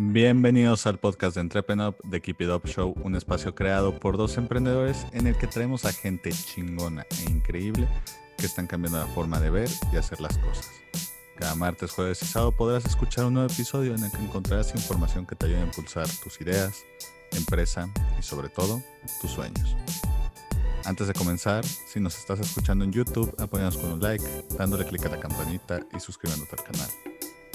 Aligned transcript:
Bienvenidos 0.00 0.86
al 0.86 0.96
podcast 1.00 1.34
de 1.34 1.40
Entrepreneur 1.40 1.92
de 2.04 2.20
Keep 2.20 2.42
It 2.42 2.50
Up 2.50 2.68
Show, 2.68 2.94
un 3.02 3.16
espacio 3.16 3.56
creado 3.56 3.98
por 3.98 4.16
dos 4.16 4.36
emprendedores 4.38 5.04
en 5.10 5.26
el 5.26 5.36
que 5.36 5.48
traemos 5.48 5.84
a 5.84 5.92
gente 5.92 6.30
chingona 6.30 7.04
e 7.10 7.28
increíble 7.28 7.88
que 8.36 8.46
están 8.46 8.68
cambiando 8.68 9.00
la 9.00 9.08
forma 9.08 9.40
de 9.40 9.50
ver 9.50 9.68
y 9.92 9.96
hacer 9.96 10.20
las 10.20 10.38
cosas. 10.38 10.70
Cada 11.36 11.56
martes, 11.56 11.90
jueves 11.90 12.22
y 12.22 12.26
sábado 12.26 12.52
podrás 12.52 12.84
escuchar 12.84 13.24
un 13.24 13.34
nuevo 13.34 13.52
episodio 13.52 13.92
en 13.92 14.04
el 14.04 14.12
que 14.12 14.18
encontrarás 14.18 14.72
información 14.72 15.26
que 15.26 15.34
te 15.34 15.46
ayude 15.46 15.62
a 15.62 15.64
impulsar 15.64 16.06
tus 16.22 16.40
ideas, 16.40 16.84
empresa 17.32 17.92
y 18.16 18.22
sobre 18.22 18.50
todo 18.50 18.80
tus 19.20 19.32
sueños. 19.32 19.76
Antes 20.84 21.08
de 21.08 21.12
comenzar, 21.12 21.64
si 21.64 21.98
nos 21.98 22.16
estás 22.16 22.38
escuchando 22.38 22.84
en 22.84 22.92
YouTube, 22.92 23.34
apóyanos 23.36 23.76
con 23.76 23.94
un 23.94 24.00
like, 24.00 24.24
dándole 24.56 24.84
clic 24.84 25.04
a 25.06 25.08
la 25.08 25.18
campanita 25.18 25.80
y 25.92 25.98
suscribiéndote 25.98 26.54
al 26.56 26.62
canal. 26.62 26.90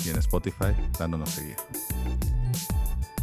Y 0.05 0.09
en 0.09 0.17
Spotify, 0.17 0.75
dándonos 0.99 1.29
seguir. 1.29 1.55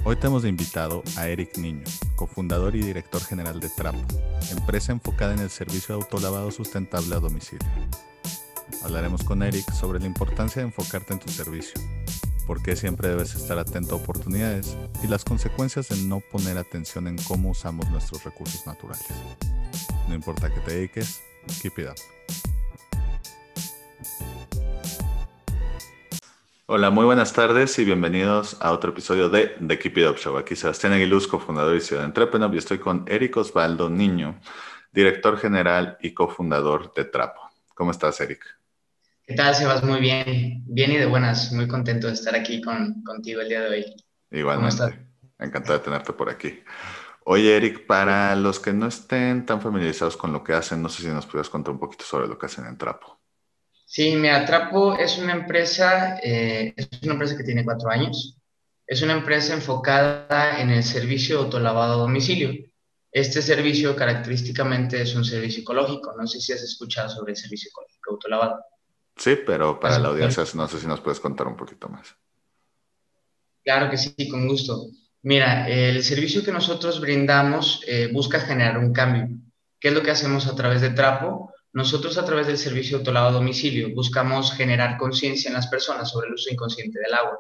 Hoy 0.03 0.17
tenemos 0.17 0.43
de 0.43 0.49
invitado 0.49 1.03
a 1.19 1.29
Eric 1.29 1.59
Niño, 1.59 1.85
cofundador 2.17 2.75
y 2.75 2.81
director 2.81 3.23
general 3.23 3.61
de 3.61 3.69
Trapo, 3.69 4.01
empresa 4.51 4.93
enfocada 4.93 5.35
en 5.35 5.41
el 5.41 5.51
servicio 5.51 5.95
de 5.95 6.03
autolavado 6.03 6.51
sustentable 6.51 7.15
a 7.15 7.21
domicilio. 7.21 7.69
Hablaremos 8.83 9.23
con 9.23 9.43
Eric 9.43 9.71
sobre 9.73 10.01
la 10.01 10.07
importancia 10.07 10.63
de 10.63 10.69
enfocarte 10.69 11.13
en 11.13 11.19
tu 11.19 11.29
servicio, 11.29 11.79
por 12.47 12.63
qué 12.63 12.77
siempre 12.77 13.11
debes 13.11 13.35
estar 13.35 13.59
atento 13.59 13.95
a 13.95 13.99
oportunidades 13.99 14.75
y 15.03 15.07
las 15.07 15.23
consecuencias 15.23 15.91
de 15.91 15.97
no 15.99 16.21
poner 16.21 16.57
atención 16.57 17.07
en 17.07 17.19
cómo 17.19 17.51
usamos 17.51 17.91
nuestros 17.91 18.25
recursos 18.25 18.67
naturales. 18.67 19.07
No 20.09 20.15
importa 20.15 20.53
que 20.53 20.61
te 20.61 20.73
dediques, 20.77 21.21
keep 21.61 21.79
it 21.79 21.89
up. 21.89 22.50
Hola, 26.73 26.91
muy 26.91 27.05
buenas 27.05 27.33
tardes 27.33 27.77
y 27.81 27.85
bienvenidos 27.85 28.57
a 28.61 28.71
otro 28.71 28.93
episodio 28.93 29.29
de 29.29 29.57
The 29.67 29.77
Keep 29.77 29.99
It 29.99 30.07
Up 30.07 30.17
Show. 30.19 30.39
Aquí 30.39 30.55
Sebastián 30.55 30.93
Aguiluz, 30.93 31.27
cofundador 31.27 31.75
y 31.75 31.81
ciudad 31.81 32.03
de 32.03 32.07
Entrepreneur, 32.07 32.55
y 32.55 32.59
estoy 32.59 32.79
con 32.79 33.05
Eric 33.09 33.39
Osvaldo 33.39 33.91
Niño, 33.91 34.39
director 34.93 35.37
general 35.37 35.99
y 36.01 36.15
cofundador 36.15 36.95
de 36.95 37.07
Trapo. 37.07 37.41
¿Cómo 37.75 37.91
estás, 37.91 38.21
Eric? 38.21 38.45
¿Qué 39.27 39.35
tal, 39.35 39.57
Sebas? 39.57 39.83
Muy 39.83 39.99
bien, 39.99 40.63
bien 40.65 40.93
y 40.93 40.97
de 40.97 41.07
buenas. 41.07 41.51
Muy 41.53 41.67
contento 41.67 42.07
de 42.07 42.13
estar 42.13 42.37
aquí 42.37 42.63
con, 42.63 43.03
contigo 43.03 43.41
el 43.41 43.49
día 43.49 43.63
de 43.63 43.69
hoy. 43.69 43.97
Igualmente. 44.31 44.77
¿Cómo 44.77 44.91
estás? 44.91 45.07
Encantado 45.41 45.77
de 45.77 45.85
tenerte 45.85 46.13
por 46.13 46.31
aquí. 46.31 46.63
Oye, 47.25 47.57
Eric, 47.57 47.85
para 47.85 48.37
los 48.37 48.61
que 48.61 48.73
no 48.73 48.87
estén 48.87 49.45
tan 49.45 49.61
familiarizados 49.61 50.17
con 50.17 50.33
lo 50.33 50.45
que 50.45 50.53
hacen, 50.53 50.81
no 50.81 50.89
sé 50.89 51.03
si 51.03 51.09
nos 51.09 51.27
pudieras 51.27 51.51
contar 51.51 51.75
un 51.75 51.81
poquito 51.81 52.05
sobre 52.05 52.29
lo 52.29 52.39
que 52.39 52.47
hacen 52.47 52.65
en 52.67 52.79
Trapo. 52.79 53.19
Sí, 53.91 54.15
me 54.15 54.31
atrapo. 54.31 54.97
Es 54.97 55.19
una 55.19 55.33
empresa, 55.33 56.21
eh, 56.23 56.73
es 56.77 56.89
una 57.03 57.15
empresa 57.15 57.37
que 57.37 57.43
tiene 57.43 57.65
cuatro 57.65 57.91
años. 57.91 58.37
Es 58.87 59.03
una 59.03 59.15
empresa 59.15 59.53
enfocada 59.53 60.61
en 60.61 60.71
el 60.71 60.85
servicio 60.85 61.39
de 61.39 61.45
autolavado 61.47 61.95
a 61.95 61.97
domicilio. 61.97 62.53
Este 63.11 63.43
servicio 63.43 63.97
característicamente 63.97 65.03
es 65.03 65.17
un 65.17 65.25
servicio 65.25 65.63
ecológico. 65.63 66.15
No 66.17 66.25
sé 66.29 66.41
si 66.41 66.53
has 66.53 66.63
escuchado 66.63 67.09
sobre 67.09 67.33
el 67.33 67.37
servicio 67.37 67.71
ecológico 67.71 68.13
autolavado. 68.13 68.61
Sí, 69.17 69.37
pero 69.45 69.81
para 69.81 69.99
la 69.99 70.11
audiencia 70.11 70.45
no 70.55 70.69
sé 70.69 70.79
si 70.79 70.87
nos 70.87 71.01
puedes 71.01 71.19
contar 71.19 71.49
un 71.49 71.57
poquito 71.57 71.89
más. 71.89 72.15
Claro 73.65 73.91
que 73.91 73.99
sí, 73.99 74.29
con 74.31 74.47
gusto. 74.47 74.87
Mira, 75.23 75.69
el 75.69 76.05
servicio 76.05 76.45
que 76.45 76.53
nosotros 76.53 77.01
brindamos 77.01 77.83
eh, 77.89 78.09
busca 78.13 78.39
generar 78.39 78.79
un 78.79 78.93
cambio. 78.93 79.37
¿Qué 79.81 79.89
es 79.89 79.95
lo 79.95 80.03
que 80.03 80.13
hacemos 80.13 80.47
a 80.47 80.55
través 80.55 80.81
de 80.81 80.91
Trapo? 80.91 81.53
Nosotros 81.73 82.19
a 82.19 82.25
través 82.25 82.49
del 82.49 82.59
servicio 82.59 82.99
autolado 82.99 83.29
a 83.29 83.33
domicilio 83.33 83.95
buscamos 83.95 84.53
generar 84.53 84.99
conciencia 84.99 85.49
en 85.49 85.55
las 85.55 85.69
personas 85.69 86.11
sobre 86.11 86.27
el 86.27 86.35
uso 86.35 86.51
inconsciente 86.51 86.99
del 86.99 87.15
agua. 87.15 87.39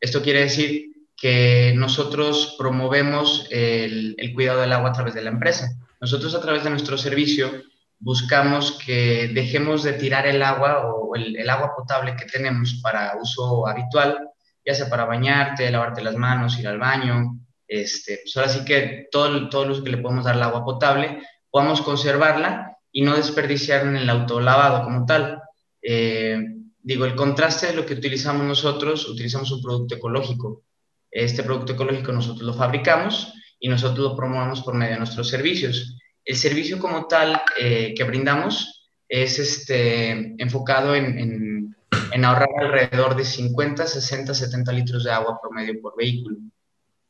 Esto 0.00 0.22
quiere 0.22 0.40
decir 0.40 0.92
que 1.16 1.72
nosotros 1.76 2.54
promovemos 2.58 3.46
el, 3.50 4.16
cuidado 4.34 4.60
del 4.60 4.72
agua 4.72 4.90
a 4.90 4.92
través 4.92 5.14
de 5.14 5.22
la 5.22 5.30
empresa. 5.30 5.68
Nosotros 6.00 6.34
a 6.34 6.40
través 6.40 6.62
de 6.62 6.70
nuestro 6.70 6.96
servicio 6.96 7.50
buscamos 7.98 8.78
que 8.84 9.30
dejemos 9.34 9.82
de 9.82 9.94
tirar 9.94 10.26
el 10.26 10.42
agua 10.42 10.86
o 10.86 11.14
el, 11.16 11.48
agua 11.50 11.74
potable 11.76 12.14
que 12.16 12.26
tenemos 12.26 12.80
para 12.82 13.16
uso 13.20 13.66
habitual, 13.66 14.30
ya 14.64 14.74
sea 14.74 14.88
para 14.88 15.06
bañarte, 15.06 15.70
lavarte 15.70 16.02
las 16.02 16.16
manos, 16.16 16.58
ir 16.58 16.68
al 16.68 16.78
baño. 16.78 17.38
Este, 17.66 18.20
pues 18.22 18.36
ahora 18.36 18.48
sí 18.48 18.64
que 18.64 19.08
todo, 19.10 19.48
todo 19.48 19.72
uso 19.72 19.82
que 19.82 19.90
le 19.90 19.98
podemos 19.98 20.24
dar 20.24 20.34
al 20.34 20.42
agua 20.42 20.64
potable, 20.64 21.20
podamos 21.50 21.80
conservarla 21.82 22.71
y 22.92 23.02
no 23.02 23.16
desperdiciar 23.16 23.86
en 23.86 23.96
el 23.96 24.10
autolavado 24.10 24.84
como 24.84 25.06
tal. 25.06 25.40
Eh, 25.80 26.38
digo, 26.82 27.06
el 27.06 27.16
contraste 27.16 27.68
de 27.68 27.74
lo 27.74 27.86
que 27.86 27.94
utilizamos 27.94 28.46
nosotros, 28.46 29.08
utilizamos 29.08 29.50
un 29.50 29.62
producto 29.62 29.94
ecológico. 29.94 30.62
Este 31.10 31.42
producto 31.42 31.72
ecológico 31.72 32.12
nosotros 32.12 32.42
lo 32.42 32.54
fabricamos 32.54 33.32
y 33.58 33.68
nosotros 33.68 34.10
lo 34.10 34.16
promovemos 34.16 34.60
por 34.60 34.74
medio 34.74 34.92
de 34.92 34.98
nuestros 34.98 35.28
servicios. 35.28 35.96
El 36.24 36.36
servicio 36.36 36.78
como 36.78 37.06
tal 37.06 37.42
eh, 37.58 37.94
que 37.96 38.04
brindamos 38.04 38.90
es 39.08 39.38
este, 39.38 40.34
enfocado 40.40 40.94
en, 40.94 41.18
en, 41.18 42.24
ahorrar 42.24 42.48
alrededor 42.60 43.16
de 43.16 43.24
50, 43.24 43.86
60, 43.86 44.34
70 44.34 44.72
litros 44.72 45.04
de 45.04 45.10
agua 45.10 45.40
promedio 45.40 45.80
por 45.80 45.96
vehículo. 45.96 46.36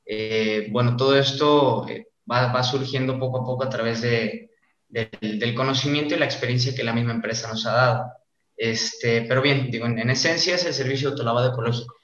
Eh, 0.07 0.69
bueno, 0.71 0.97
todo 0.97 1.19
esto 1.19 1.87
va, 2.31 2.53
va 2.53 2.63
surgiendo 2.63 3.19
poco 3.19 3.39
a 3.39 3.45
poco 3.45 3.65
a 3.65 3.69
través 3.69 4.01
de, 4.01 4.52
del, 4.93 5.55
conocimiento 5.55 6.15
y 6.15 6.19
la 6.19 6.27
experiencia 6.27 6.75
que 6.75 6.85
la 6.85 6.93
misma 6.93 7.13
empresa 7.13 7.49
nos 7.49 7.67
ha 7.67 7.73
dado. 7.73 8.13
Este, 8.57 9.23
pero 9.23 9.41
bien, 9.41 9.71
digo, 9.71 9.87
en, 9.87 10.11
esencia 10.11 10.55
es 10.55 10.65
el 10.67 10.75
servicio 10.75 11.09
de 11.09 11.13
autolavado 11.13 11.51
ecológico. 11.51 11.95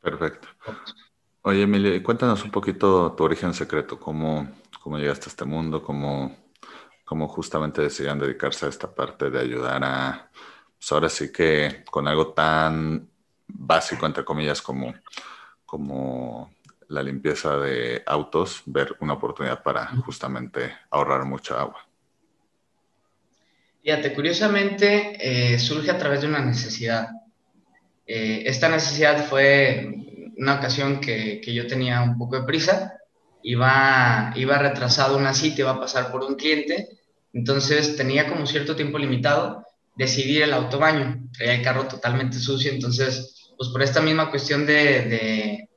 Perfecto. 0.00 0.48
Oye, 1.42 1.62
Emilio, 1.62 2.00
cuéntanos 2.02 2.44
un 2.44 2.50
poquito 2.50 3.12
tu 3.12 3.24
origen 3.24 3.54
secreto, 3.54 3.98
cómo, 3.98 4.48
cómo 4.80 4.98
llegaste 4.98 5.26
a 5.26 5.28
este 5.28 5.44
mundo, 5.44 5.82
cómo, 5.82 6.36
cómo 7.04 7.28
justamente 7.28 7.82
decidieron 7.82 8.18
dedicarse 8.18 8.66
a 8.66 8.68
esta 8.68 8.94
parte 8.94 9.30
de 9.30 9.40
ayudar 9.40 9.82
a, 9.82 10.30
pues 10.78 10.92
ahora 10.92 11.08
sí 11.08 11.32
que 11.32 11.82
con 11.90 12.06
algo 12.06 12.28
tan 12.28 13.08
básico, 13.46 14.06
entre 14.06 14.24
comillas, 14.24 14.60
como, 14.60 14.94
como 15.64 16.52
la 16.88 17.02
limpieza 17.02 17.56
de 17.56 18.02
autos, 18.06 18.62
ver 18.66 18.96
una 19.00 19.14
oportunidad 19.14 19.62
para 19.62 19.86
justamente 19.86 20.76
ahorrar 20.90 21.24
mucha 21.24 21.58
agua. 21.60 21.86
Fíjate, 23.82 24.14
curiosamente 24.14 25.16
eh, 25.18 25.58
surge 25.58 25.90
a 25.90 25.98
través 25.98 26.20
de 26.20 26.28
una 26.28 26.38
necesidad. 26.38 27.08
Eh, 28.06 28.44
esta 28.46 28.68
necesidad 28.68 29.26
fue 29.26 29.92
una 30.36 30.54
ocasión 30.54 31.00
que, 31.00 31.40
que, 31.40 31.52
yo 31.52 31.66
tenía 31.66 32.00
un 32.02 32.16
poco 32.16 32.36
de 32.38 32.46
prisa, 32.46 32.94
iba, 33.42 34.32
iba 34.36 34.58
retrasado 34.58 35.16
una 35.16 35.34
cita, 35.34 35.62
iba 35.62 35.72
a 35.72 35.80
pasar 35.80 36.12
por 36.12 36.22
un 36.22 36.36
cliente, 36.36 36.90
entonces 37.32 37.96
tenía 37.96 38.28
como 38.28 38.46
cierto 38.46 38.76
tiempo 38.76 38.98
limitado, 38.98 39.66
decidí 39.96 40.40
el 40.40 40.52
autobaño, 40.52 41.28
traía 41.36 41.54
el 41.54 41.62
carro 41.62 41.88
totalmente 41.88 42.38
sucio, 42.38 42.70
entonces, 42.70 43.50
pues 43.56 43.70
por 43.70 43.82
esta 43.82 44.00
misma 44.00 44.30
cuestión 44.30 44.64
de, 44.64 45.02
de 45.02 45.68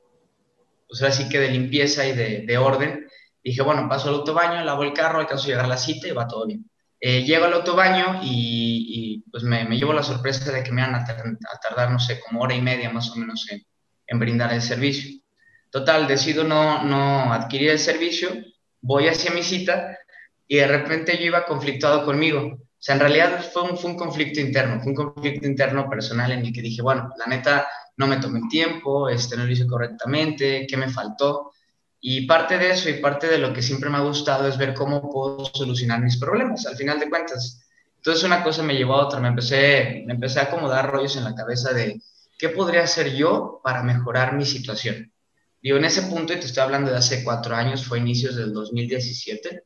pues 0.88 1.02
así 1.02 1.28
que 1.28 1.40
de 1.40 1.50
limpieza 1.50 2.06
y 2.06 2.14
de, 2.14 2.44
de 2.46 2.58
orden, 2.58 3.08
dije, 3.42 3.62
bueno, 3.62 3.88
paso 3.88 4.08
al 4.08 4.16
autobaño, 4.16 4.64
lavo 4.64 4.84
el 4.84 4.92
carro, 4.92 5.18
alcanzo 5.18 5.46
a 5.46 5.48
llegar 5.48 5.64
a 5.64 5.68
la 5.68 5.76
cita 5.76 6.06
y 6.06 6.12
va 6.12 6.28
todo 6.28 6.46
bien. 6.46 6.64
Eh, 7.08 7.22
llego 7.22 7.44
al 7.44 7.52
autobaño 7.52 8.18
y, 8.24 9.22
pues 9.30 9.44
me, 9.44 9.64
llevo 9.76 9.92
la 9.92 10.02
sorpresa 10.02 10.50
de 10.50 10.64
que 10.64 10.72
me 10.72 10.82
van 10.82 10.96
a, 10.96 11.04
tardar, 11.04 11.92
no 11.92 12.00
sé, 12.00 12.18
como 12.18 12.40
hora 12.40 12.56
y 12.56 12.60
media 12.60 12.90
más 12.90 13.12
o 13.12 13.14
menos 13.14 13.46
en, 14.08 14.18
brindar 14.18 14.52
el 14.52 14.60
servicio. 14.60 15.20
Total, 15.70 16.08
decido 16.08 16.42
no, 16.42 16.82
no 16.82 17.32
adquirir 17.32 17.70
el 17.70 17.78
servicio, 17.78 18.30
voy 18.80 19.06
hacia 19.06 19.30
mi 19.30 19.44
cita 19.44 19.96
y 20.48 20.56
de 20.56 20.66
repente 20.66 21.16
yo 21.16 21.26
iba 21.26 21.46
conflictuado 21.46 22.04
conmigo. 22.04 22.40
O 22.40 22.76
sea, 22.76 22.96
en 22.96 23.02
realidad 23.02 23.40
fue 23.52 23.62
un, 23.62 23.78
fue 23.78 23.92
un 23.92 23.96
conflicto 23.96 24.40
interno, 24.40 24.80
fue 24.80 24.90
un 24.90 24.96
conflicto 24.96 25.46
interno 25.46 25.88
personal 25.88 26.32
en 26.32 26.44
el 26.44 26.52
que 26.52 26.60
dije, 26.60 26.82
bueno, 26.82 27.12
la 27.16 27.26
neta, 27.26 27.68
no 27.98 28.08
me 28.08 28.16
tomé 28.16 28.40
el 28.40 28.48
tiempo, 28.48 29.08
este, 29.08 29.36
no 29.36 29.44
lo 29.44 29.52
hice 29.52 29.68
correctamente, 29.68 30.66
¿qué 30.68 30.76
me 30.76 30.88
faltó? 30.88 31.52
Y 32.00 32.26
parte 32.26 32.58
de 32.58 32.70
eso 32.70 32.88
y 32.88 33.00
parte 33.00 33.26
de 33.26 33.38
lo 33.38 33.52
que 33.52 33.62
siempre 33.62 33.90
me 33.90 33.96
ha 33.96 34.02
gustado 34.02 34.46
es 34.48 34.58
ver 34.58 34.74
cómo 34.74 35.10
puedo 35.10 35.46
solucionar 35.52 36.00
mis 36.00 36.18
problemas, 36.18 36.66
al 36.66 36.76
final 36.76 37.00
de 37.00 37.08
cuentas. 37.08 37.62
Entonces 37.96 38.22
una 38.24 38.42
cosa 38.44 38.62
me 38.62 38.76
llevó 38.76 38.94
a 38.94 39.06
otra, 39.06 39.18
me 39.18 39.28
empecé, 39.28 40.04
me 40.06 40.14
empecé 40.14 40.38
a 40.38 40.44
acomodar 40.44 40.90
rollos 40.90 41.16
en 41.16 41.24
la 41.24 41.34
cabeza 41.34 41.72
de 41.72 42.00
qué 42.38 42.50
podría 42.50 42.82
hacer 42.82 43.14
yo 43.14 43.60
para 43.64 43.82
mejorar 43.82 44.34
mi 44.36 44.44
situación. 44.44 45.12
Digo, 45.60 45.78
en 45.78 45.86
ese 45.86 46.02
punto, 46.02 46.32
y 46.32 46.36
te 46.36 46.46
estoy 46.46 46.62
hablando 46.62 46.90
de 46.90 46.98
hace 46.98 47.24
cuatro 47.24 47.56
años, 47.56 47.84
fue 47.84 47.98
inicios 47.98 48.36
del 48.36 48.52
2017, 48.52 49.64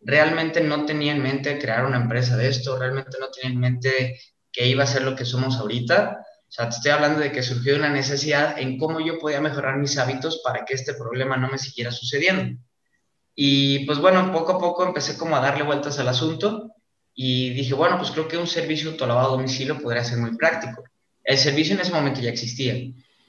realmente 0.00 0.60
no 0.60 0.84
tenía 0.84 1.12
en 1.12 1.22
mente 1.22 1.58
crear 1.58 1.84
una 1.84 1.96
empresa 1.96 2.36
de 2.36 2.48
esto, 2.48 2.78
realmente 2.78 3.16
no 3.18 3.28
tenía 3.30 3.52
en 3.52 3.60
mente 3.60 4.20
que 4.52 4.68
iba 4.68 4.84
a 4.84 4.86
ser 4.86 5.02
lo 5.02 5.16
que 5.16 5.24
somos 5.24 5.56
ahorita, 5.56 6.24
o 6.52 6.54
sea, 6.54 6.68
te 6.68 6.76
estoy 6.76 6.90
hablando 6.90 7.20
de 7.20 7.32
que 7.32 7.42
surgió 7.42 7.76
una 7.76 7.88
necesidad 7.88 8.58
en 8.58 8.76
cómo 8.76 9.00
yo 9.00 9.18
podía 9.18 9.40
mejorar 9.40 9.78
mis 9.78 9.96
hábitos 9.96 10.42
para 10.44 10.66
que 10.66 10.74
este 10.74 10.92
problema 10.92 11.38
no 11.38 11.48
me 11.48 11.56
siguiera 11.56 11.90
sucediendo. 11.90 12.60
Y 13.34 13.86
pues 13.86 13.98
bueno, 13.98 14.30
poco 14.30 14.52
a 14.52 14.58
poco 14.58 14.84
empecé 14.86 15.16
como 15.16 15.34
a 15.34 15.40
darle 15.40 15.64
vueltas 15.64 15.98
al 15.98 16.08
asunto 16.08 16.74
y 17.14 17.54
dije, 17.54 17.72
bueno, 17.72 17.96
pues 17.96 18.10
creo 18.10 18.28
que 18.28 18.36
un 18.36 18.46
servicio 18.46 18.90
autolavado 18.90 19.28
a 19.28 19.30
domicilio 19.30 19.78
podría 19.78 20.04
ser 20.04 20.18
muy 20.18 20.36
práctico. 20.36 20.84
El 21.24 21.38
servicio 21.38 21.74
en 21.74 21.80
ese 21.80 21.92
momento 21.94 22.20
ya 22.20 22.28
existía. 22.28 22.74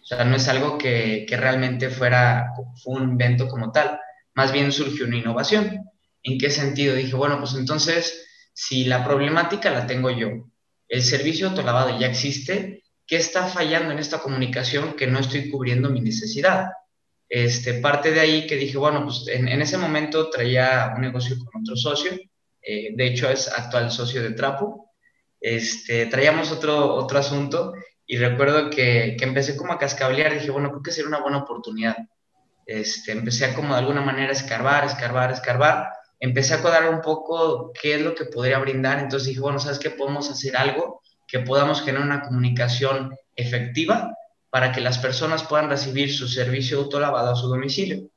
O 0.02 0.06
sea, 0.06 0.25
no 0.25 0.36
es 0.36 0.46
algo 0.50 0.78
que, 0.78 1.25
que 1.25 1.38
realmente 1.38 1.90
fuera, 1.90 2.48
fue 2.84 2.96
un 2.96 3.12
invento 3.12 3.48
como 3.48 3.72
tal, 3.72 4.02
más 4.34 4.52
bien 4.52 4.74
surgió 4.74 5.06
una 5.06 5.16
innovación. 5.16 5.90
¿En 6.24 6.38
qué 6.38 6.50
sentido? 6.50 6.94
Dije, 6.94 7.16
bueno, 7.16 7.40
pues 7.40 7.54
entonces, 7.54 8.28
si 8.52 8.84
la 8.84 9.06
problemática 9.06 9.70
la 9.70 9.88
tengo 9.88 10.10
yo, 10.10 10.50
el 10.90 11.02
servicio 11.02 11.48
autolavado 11.48 11.98
ya 11.98 12.08
existe, 12.08 12.82
¿qué 13.05 13.17
está 13.17 13.47
fallando 13.47 13.91
en 13.91 14.00
esta 14.00 14.19
comunicación 14.19 14.94
que 14.94 15.07
no 15.07 15.19
estoy 15.19 15.50
cubriendo 15.50 15.89
mi 15.89 16.01
necesidad? 16.01 16.67
Este, 17.29 17.75
parte 17.75 18.11
de 18.11 18.19
ahí 18.19 18.47
que 18.47 18.55
dije, 18.55 18.77
bueno, 18.77 19.03
pues 19.03 19.25
en, 19.27 19.47
ese 19.61 19.77
momento 19.77 20.29
traía 20.29 20.94
un 20.95 21.01
negocio 21.01 21.35
con 21.39 21.61
otro 21.61 21.75
socio, 21.75 22.11
eh, 22.61 22.89
de 22.95 23.07
hecho 23.07 23.29
es 23.29 23.47
actual 23.47 23.91
socio 23.91 24.21
de 24.21 24.31
Trapo, 24.31 24.91
este, 25.39 26.05
traíamos 26.05 26.51
otro, 26.51 26.95
otro 26.95 27.19
asunto 27.19 27.73
y 28.05 28.17
recuerdo 28.17 28.69
que, 28.69 29.15
que 29.17 29.25
empecé 29.25 29.57
como 29.57 29.73
a 29.73 29.79
cascablear, 29.79 30.33
dije, 30.33 30.51
bueno, 30.51 30.69
creo 30.69 30.83
que 30.83 30.91
sería 30.91 31.09
una 31.09 31.21
buena 31.21 31.39
oportunidad. 31.39 31.97
Este, 32.65 33.11
empecé 33.11 33.45
a 33.45 33.53
como 33.53 33.73
de 33.73 33.79
alguna 33.79 34.01
manera 34.01 34.31
escarbar, 34.31 34.85
escarbar, 34.85 35.31
escarbar, 35.31 35.89
empecé 36.19 36.53
a 36.53 36.61
cuadrar 36.61 36.89
un 36.89 37.01
poco 37.01 37.73
qué 37.73 37.95
es 37.95 38.01
lo 38.01 38.15
que 38.15 38.25
podría 38.25 38.59
brindar, 38.59 39.00
entonces 39.00 39.27
dije, 39.27 39.41
bueno, 39.41 39.59
¿sabes 39.59 39.79
qué? 39.79 39.89
Podemos 39.89 40.29
hacer 40.31 40.55
algo 40.55 41.02
que 41.33 41.39
podamos 41.39 41.81
generar 41.81 42.06
una 42.06 42.21
comunicación 42.21 43.18
efectiva 43.35 44.15
para 44.51 44.71
que 44.71 44.81
las 44.81 45.00
personas 45.00 45.41
puedan 45.41 45.68
recibir 45.68 46.13
su 46.13 46.27
servicio 46.27 46.77
autolavado 46.77 47.31
a 47.31 47.35
su 47.35 47.47
domicilio. 47.47 48.07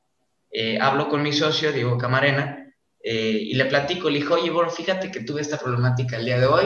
Eh, 0.51 0.77
hablo 0.79 1.09
con 1.09 1.23
mi 1.23 1.33
socio, 1.33 1.71
Diego 1.71 1.97
Camarena, 1.97 2.71
eh, 3.03 3.39
y 3.41 3.55
le 3.55 3.65
platico, 3.65 4.07
le 4.11 4.19
dijo, 4.19 4.35
oye, 4.35 4.51
bueno, 4.51 4.69
fíjate 4.69 5.09
que 5.09 5.21
tuve 5.21 5.41
esta 5.41 5.57
problemática 5.57 6.17
el 6.17 6.25
día 6.25 6.39
de 6.39 6.45
hoy. 6.45 6.65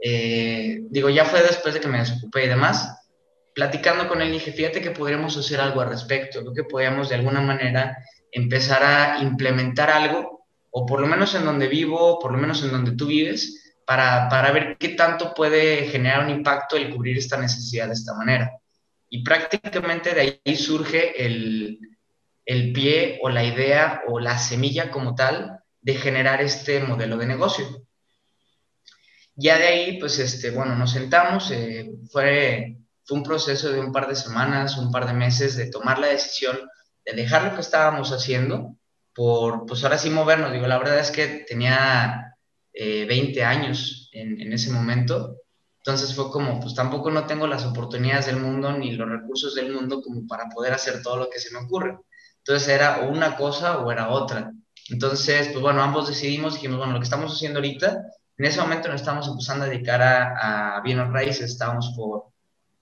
Eh, 0.00 0.82
digo, 0.90 1.10
ya 1.10 1.24
fue 1.24 1.42
después 1.42 1.74
de 1.74 1.80
que 1.80 1.88
me 1.88 1.98
desocupé 1.98 2.44
y 2.44 2.48
demás. 2.48 3.08
Platicando 3.52 4.06
con 4.06 4.22
él, 4.22 4.30
dije, 4.30 4.52
fíjate 4.52 4.80
que 4.80 4.92
podríamos 4.92 5.36
hacer 5.36 5.60
algo 5.60 5.80
al 5.80 5.88
respecto, 5.88 6.42
creo 6.42 6.54
que 6.54 6.70
podríamos 6.70 7.08
de 7.08 7.16
alguna 7.16 7.40
manera 7.40 7.96
empezar 8.30 8.84
a 8.84 9.20
implementar 9.24 9.90
algo 9.90 10.46
o 10.70 10.86
por 10.86 11.00
lo 11.00 11.08
menos 11.08 11.34
en 11.34 11.44
donde 11.44 11.66
vivo, 11.66 12.20
por 12.20 12.30
lo 12.30 12.38
menos 12.38 12.62
en 12.62 12.70
donde 12.70 12.92
tú 12.92 13.06
vives, 13.06 13.69
para, 13.90 14.28
para 14.28 14.52
ver 14.52 14.76
qué 14.78 14.90
tanto 14.90 15.34
puede 15.34 15.88
generar 15.88 16.22
un 16.22 16.30
impacto 16.30 16.76
el 16.76 16.90
cubrir 16.90 17.18
esta 17.18 17.36
necesidad 17.36 17.88
de 17.88 17.94
esta 17.94 18.14
manera. 18.14 18.52
Y 19.08 19.24
prácticamente 19.24 20.14
de 20.14 20.40
ahí 20.44 20.54
surge 20.54 21.26
el, 21.26 21.80
el 22.44 22.72
pie 22.72 23.18
o 23.20 23.28
la 23.30 23.42
idea 23.42 24.02
o 24.06 24.20
la 24.20 24.38
semilla 24.38 24.92
como 24.92 25.16
tal 25.16 25.58
de 25.80 25.94
generar 25.96 26.40
este 26.40 26.78
modelo 26.78 27.16
de 27.16 27.26
negocio. 27.26 27.66
Ya 29.34 29.58
de 29.58 29.66
ahí, 29.66 29.98
pues, 29.98 30.20
este, 30.20 30.50
bueno, 30.50 30.76
nos 30.76 30.92
sentamos, 30.92 31.50
eh, 31.50 31.90
fue, 32.12 32.76
fue 33.02 33.18
un 33.18 33.24
proceso 33.24 33.72
de 33.72 33.80
un 33.80 33.90
par 33.90 34.06
de 34.06 34.14
semanas, 34.14 34.78
un 34.78 34.92
par 34.92 35.04
de 35.04 35.14
meses 35.14 35.56
de 35.56 35.68
tomar 35.68 35.98
la 35.98 36.06
decisión 36.06 36.56
de 37.04 37.14
dejar 37.14 37.42
lo 37.42 37.56
que 37.56 37.60
estábamos 37.60 38.12
haciendo 38.12 38.76
por, 39.12 39.66
pues 39.66 39.82
ahora 39.82 39.98
sí 39.98 40.10
movernos. 40.10 40.52
Digo, 40.52 40.68
la 40.68 40.78
verdad 40.78 41.00
es 41.00 41.10
que 41.10 41.44
tenía 41.48 42.29
20 42.72 43.38
eh, 43.38 43.44
años 43.44 44.10
en, 44.12 44.52
ese 44.52 44.70
momento, 44.70 45.36
entonces 45.78 46.14
fue 46.14 46.30
como, 46.30 46.60
pues 46.60 46.74
tampoco 46.74 47.10
no 47.10 47.26
tengo 47.26 47.46
las 47.46 47.64
oportunidades 47.64 48.26
del 48.26 48.36
mundo 48.36 48.72
ni 48.72 48.92
los 48.92 49.08
recursos 49.08 49.54
del 49.54 49.72
mundo 49.72 50.02
como 50.02 50.26
para 50.26 50.48
poder 50.48 50.72
hacer 50.72 51.02
todo 51.02 51.16
lo 51.16 51.30
que 51.30 51.40
se 51.40 51.52
me 51.52 51.64
ocurre. 51.64 51.98
Entonces 52.38 52.68
era 52.68 53.00
una 53.00 53.36
cosa 53.36 53.78
o 53.78 53.90
era 53.90 54.10
otra. 54.10 54.52
Entonces, 54.88 55.48
pues 55.48 55.60
bueno, 55.60 55.82
ambos 55.82 56.08
decidimos, 56.08 56.54
dijimos, 56.54 56.78
bueno, 56.78 56.92
lo 56.92 56.98
que 56.98 57.04
estamos 57.04 57.32
haciendo 57.32 57.58
ahorita, 57.58 58.02
en 58.38 58.44
ese 58.44 58.60
momento 58.60 58.88
nos 58.88 59.00
estamos 59.00 59.28
empezando 59.28 59.64
a 59.64 59.68
dedicar 59.68 60.02
a, 60.02 60.76
a 60.76 60.80
bienes 60.80 61.08
raíces, 61.08 61.50
estábamos 61.50 61.92
por, 61.96 62.26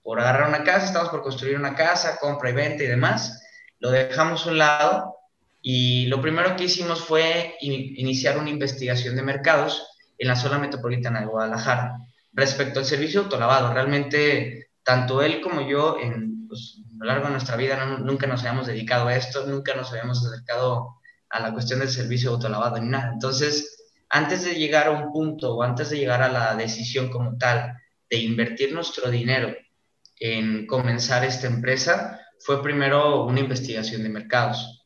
por 0.01 0.19
agarrar 0.19 0.49
una 0.49 0.63
casa, 0.63 0.85
estábamos 0.85 1.11
por 1.11 1.21
construir 1.21 1.57
una 1.57 1.75
casa, 1.75 2.17
compra 2.19 2.49
y 2.49 2.53
venta 2.53 2.83
y 2.83 2.87
demás, 2.87 3.41
lo 3.79 3.91
dejamos 3.91 4.45
a 4.45 4.49
un 4.49 4.57
lado 4.57 5.18
y 5.61 6.05
lo 6.05 6.21
primero 6.21 6.55
que 6.55 6.65
hicimos 6.65 7.01
fue 7.01 7.55
iniciar 7.61 8.37
una 8.37 8.49
investigación 8.49 9.15
de 9.15 9.23
mercados 9.23 9.85
en 10.17 10.27
la 10.27 10.35
zona 10.35 10.57
metropolitana 10.57 11.19
de 11.19 11.27
Guadalajara 11.27 11.97
respecto 12.33 12.79
al 12.79 12.85
servicio 12.85 13.21
autolavado. 13.21 13.73
Realmente, 13.73 14.69
tanto 14.83 15.21
él 15.21 15.41
como 15.41 15.67
yo, 15.67 15.97
en, 15.99 16.47
pues, 16.47 16.81
a 17.01 17.03
lo 17.03 17.05
largo 17.05 17.25
de 17.25 17.31
nuestra 17.31 17.57
vida, 17.57 17.85
nunca 17.85 18.27
nos 18.27 18.41
habíamos 18.41 18.67
dedicado 18.67 19.07
a 19.07 19.15
esto, 19.15 19.45
nunca 19.45 19.75
nos 19.75 19.91
habíamos 19.91 20.25
acercado 20.25 20.95
a 21.29 21.39
la 21.39 21.51
cuestión 21.53 21.79
del 21.79 21.89
servicio 21.89 22.31
autolavado 22.31 22.77
ni 22.79 22.87
nada. 22.87 23.11
Entonces, 23.13 23.87
antes 24.09 24.43
de 24.45 24.55
llegar 24.55 24.87
a 24.87 24.91
un 24.91 25.11
punto 25.11 25.55
o 25.55 25.63
antes 25.63 25.89
de 25.89 25.97
llegar 25.97 26.21
a 26.21 26.29
la 26.29 26.55
decisión 26.55 27.09
como 27.09 27.37
tal 27.37 27.73
de 28.09 28.17
invertir 28.17 28.73
nuestro 28.73 29.11
dinero 29.11 29.55
en 30.19 30.65
comenzar 30.65 31.23
esta 31.23 31.47
empresa, 31.47 32.19
fue 32.39 32.63
primero 32.63 33.25
una 33.25 33.41
investigación 33.41 34.03
de 34.03 34.09
mercados 34.09 34.78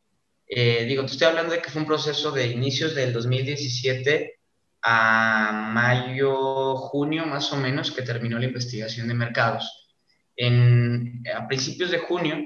eh, 0.48 0.86
digo, 0.86 1.06
te 1.06 1.14
estoy 1.14 1.28
hablando 1.28 1.54
de 1.54 1.62
que 1.62 1.70
fue 1.70 1.82
un 1.82 1.88
proceso 1.88 2.32
de 2.32 2.48
inicios 2.48 2.96
del 2.96 3.14
2017 3.14 4.40
a 4.84 5.70
mayo, 5.74 6.76
junio 6.76 7.26
más 7.26 7.52
o 7.54 7.58
menos, 7.58 7.92
que 7.92 8.02
terminó 8.02 8.38
la 8.38 8.46
investigación 8.46 9.08
de 9.08 9.14
mercados. 9.14 9.96
En, 10.36 11.24
a 11.34 11.48
principios 11.48 11.92
de 11.92 12.00
junio 12.00 12.38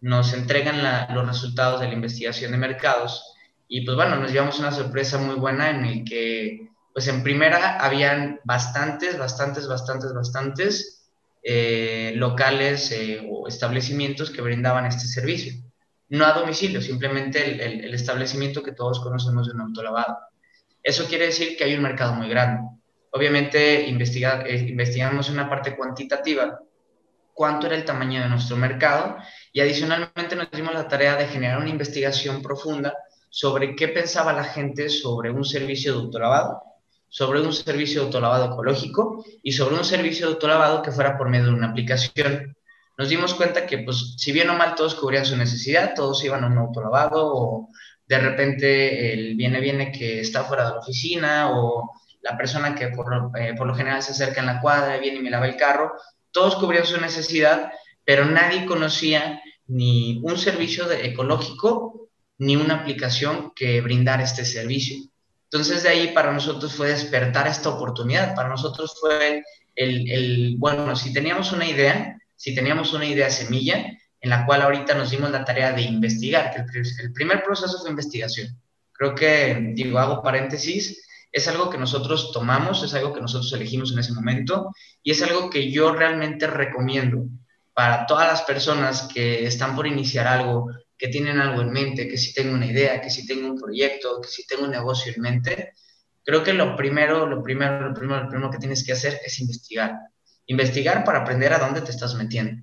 nos 0.00 0.32
entregan 0.34 0.82
los 1.14 1.26
resultados 1.26 1.80
de 1.80 1.88
la 1.88 1.94
investigación 1.94 2.52
de 2.52 2.58
mercados 2.58 3.32
y 3.68 3.84
pues 3.84 3.96
bueno, 3.96 4.16
nos 4.16 4.30
llevamos 4.30 4.58
una 4.58 4.72
sorpresa 4.72 5.18
muy 5.18 5.36
buena 5.36 5.70
en 5.70 5.84
el 5.84 6.04
que 6.04 6.68
pues 6.92 7.08
en 7.08 7.22
primera 7.22 7.78
habían 7.78 8.40
bastantes, 8.44 9.18
bastantes, 9.18 9.66
bastantes, 9.66 10.12
bastantes 10.12 11.10
eh, 11.42 12.12
locales 12.16 12.92
eh, 12.92 13.26
o 13.30 13.48
establecimientos 13.48 14.30
que 14.30 14.42
brindaban 14.42 14.86
este 14.86 15.06
servicio 15.06 15.65
no 16.08 16.24
a 16.24 16.32
domicilio, 16.32 16.80
simplemente 16.80 17.64
el, 17.64 17.92
establecimiento 17.92 18.62
que 18.62 18.72
todos 18.72 19.00
conocemos 19.00 19.46
de 19.46 19.54
un 19.54 19.60
autolavado. 19.60 20.18
Eso 20.82 21.06
quiere 21.06 21.26
decir 21.26 21.56
que 21.56 21.64
hay 21.64 21.74
un 21.74 21.82
mercado 21.82 22.14
muy 22.14 22.28
grande. 22.28 22.62
Obviamente 23.10 23.86
investigar, 23.88 24.46
eh, 24.46 24.56
investigamos 24.68 25.30
una 25.30 25.48
parte 25.48 25.74
cuantitativa 25.74 26.60
cuánto 27.36 27.66
era 27.66 27.76
el 27.76 27.84
tamaño 27.84 28.22
de 28.22 28.28
nuestro 28.30 28.56
mercado 28.56 29.18
y 29.52 29.60
adicionalmente 29.60 30.34
nos 30.36 30.50
dimos 30.50 30.72
la 30.72 30.88
tarea 30.88 31.16
de 31.16 31.26
generar 31.26 31.58
una 31.58 31.68
investigación 31.68 32.40
profunda 32.40 32.94
sobre 33.28 33.76
qué 33.76 33.88
pensaba 33.88 34.32
la 34.32 34.44
gente 34.44 34.88
sobre 34.88 35.30
un 35.30 35.44
servicio 35.44 35.92
de 35.92 35.98
autolavado, 35.98 36.62
sobre 37.08 37.42
un 37.42 37.52
servicio 37.52 38.00
de 38.00 38.06
autolavado 38.06 38.46
ecológico 38.46 39.22
y 39.42 39.52
sobre 39.52 39.74
un 39.76 39.84
servicio 39.84 40.26
de 40.26 40.32
autolavado 40.32 40.80
que 40.80 40.92
fuera 40.92 41.18
por 41.18 41.28
medio 41.28 41.46
de 41.46 41.52
una 41.52 41.68
aplicación 41.68 42.56
nos 42.98 43.08
dimos 43.08 43.34
cuenta 43.34 43.66
que, 43.66 43.78
pues, 43.78 44.14
si 44.16 44.32
bien 44.32 44.48
o 44.50 44.54
mal 44.54 44.74
todos 44.74 44.94
cubrían 44.94 45.26
su 45.26 45.36
necesidad, 45.36 45.94
todos 45.94 46.24
iban 46.24 46.44
a 46.44 46.46
un 46.46 46.58
autolavado 46.58 47.34
o 47.34 47.68
de 48.06 48.18
repente 48.18 49.12
el 49.12 49.34
viene 49.36 49.60
viene 49.60 49.92
que 49.92 50.20
está 50.20 50.44
fuera 50.44 50.64
de 50.64 50.70
la 50.70 50.78
oficina 50.78 51.50
o 51.50 51.92
la 52.22 52.36
persona 52.36 52.74
que 52.74 52.88
por 52.88 53.32
eh, 53.38 53.54
por 53.56 53.66
lo 53.66 53.74
general 53.74 54.02
se 54.02 54.12
acerca 54.12 54.40
en 54.40 54.46
la 54.46 54.60
cuadra, 54.60 54.98
viene 54.98 55.18
y 55.18 55.22
me 55.22 55.30
lava 55.30 55.46
el 55.46 55.56
carro, 55.56 55.92
todos 56.30 56.56
cubrían 56.56 56.86
su 56.86 57.00
necesidad, 57.00 57.70
pero 58.04 58.24
nadie 58.24 58.66
conocía 58.66 59.42
ni 59.66 60.20
un 60.22 60.38
servicio 60.38 60.86
de 60.86 61.06
ecológico 61.06 62.08
ni 62.38 62.56
una 62.56 62.76
aplicación 62.76 63.52
que 63.54 63.80
brindara 63.80 64.22
este 64.22 64.44
servicio. 64.44 64.96
Entonces 65.44 65.82
de 65.82 65.88
ahí 65.88 66.08
para 66.08 66.32
nosotros 66.32 66.74
fue 66.74 66.88
despertar 66.88 67.46
esta 67.46 67.70
oportunidad, 67.70 68.34
para 68.34 68.48
nosotros 68.48 68.96
fue 69.00 69.42
el, 69.74 70.10
el 70.10 70.56
bueno, 70.58 70.94
si 70.96 71.12
teníamos 71.12 71.52
una 71.52 71.66
idea, 71.66 72.16
si 72.36 72.54
teníamos 72.54 72.92
una 72.92 73.06
idea 73.06 73.30
semilla 73.30 73.86
en 74.20 74.30
la 74.30 74.44
cual 74.44 74.62
ahorita 74.62 74.94
nos 74.94 75.10
dimos 75.10 75.30
la 75.30 75.44
tarea 75.44 75.72
de 75.72 75.82
investigar, 75.82 76.52
que 76.52 76.80
el, 77.00 77.12
primer 77.12 77.42
proceso 77.42 77.78
fue 77.78 77.90
investigación. 77.90 78.60
Creo 78.92 79.14
que, 79.14 79.72
digo, 79.74 79.98
hago 79.98 80.22
paréntesis, 80.22 81.02
es 81.30 81.48
algo 81.48 81.68
que 81.70 81.78
nosotros 81.78 82.32
tomamos, 82.32 82.82
es 82.82 82.94
algo 82.94 83.12
que 83.12 83.20
nosotros 83.20 83.52
elegimos 83.52 83.92
en 83.92 83.98
ese 83.98 84.12
momento 84.12 84.72
y 85.02 85.10
es 85.10 85.22
algo 85.22 85.50
que 85.50 85.70
yo 85.70 85.92
realmente 85.92 86.46
recomiendo 86.46 87.26
para 87.74 88.06
todas 88.06 88.26
las 88.26 88.42
personas 88.42 89.08
que 89.12 89.46
están 89.46 89.76
por 89.76 89.86
iniciar 89.86 90.26
algo, 90.26 90.70
que 90.96 91.08
tienen 91.08 91.38
algo 91.38 91.60
en 91.60 91.70
mente, 91.70 92.08
que 92.08 92.16
si 92.16 92.32
tengo 92.32 92.54
una 92.54 92.66
idea, 92.66 93.00
que 93.02 93.10
si 93.10 93.26
tengo 93.26 93.48
un 93.48 93.60
proyecto, 93.60 94.20
que 94.20 94.28
si 94.28 94.46
tengo 94.46 94.64
un 94.64 94.70
negocio 94.70 95.12
en 95.14 95.20
mente, 95.20 95.72
creo 96.24 96.42
que 96.42 96.54
lo 96.54 96.74
primero, 96.74 97.26
lo 97.26 97.42
primero, 97.42 97.88
lo 97.88 97.94
primero, 97.94 98.22
lo 98.22 98.28
primero 98.30 98.50
que 98.50 98.58
tienes 98.58 98.84
que 98.84 98.92
hacer 98.92 99.20
es 99.24 99.38
investigar 99.40 99.92
investigar 100.46 101.04
para 101.04 101.20
aprender 101.20 101.52
a 101.52 101.58
dónde 101.58 101.82
te 101.82 101.90
estás 101.90 102.14
metiendo. 102.14 102.62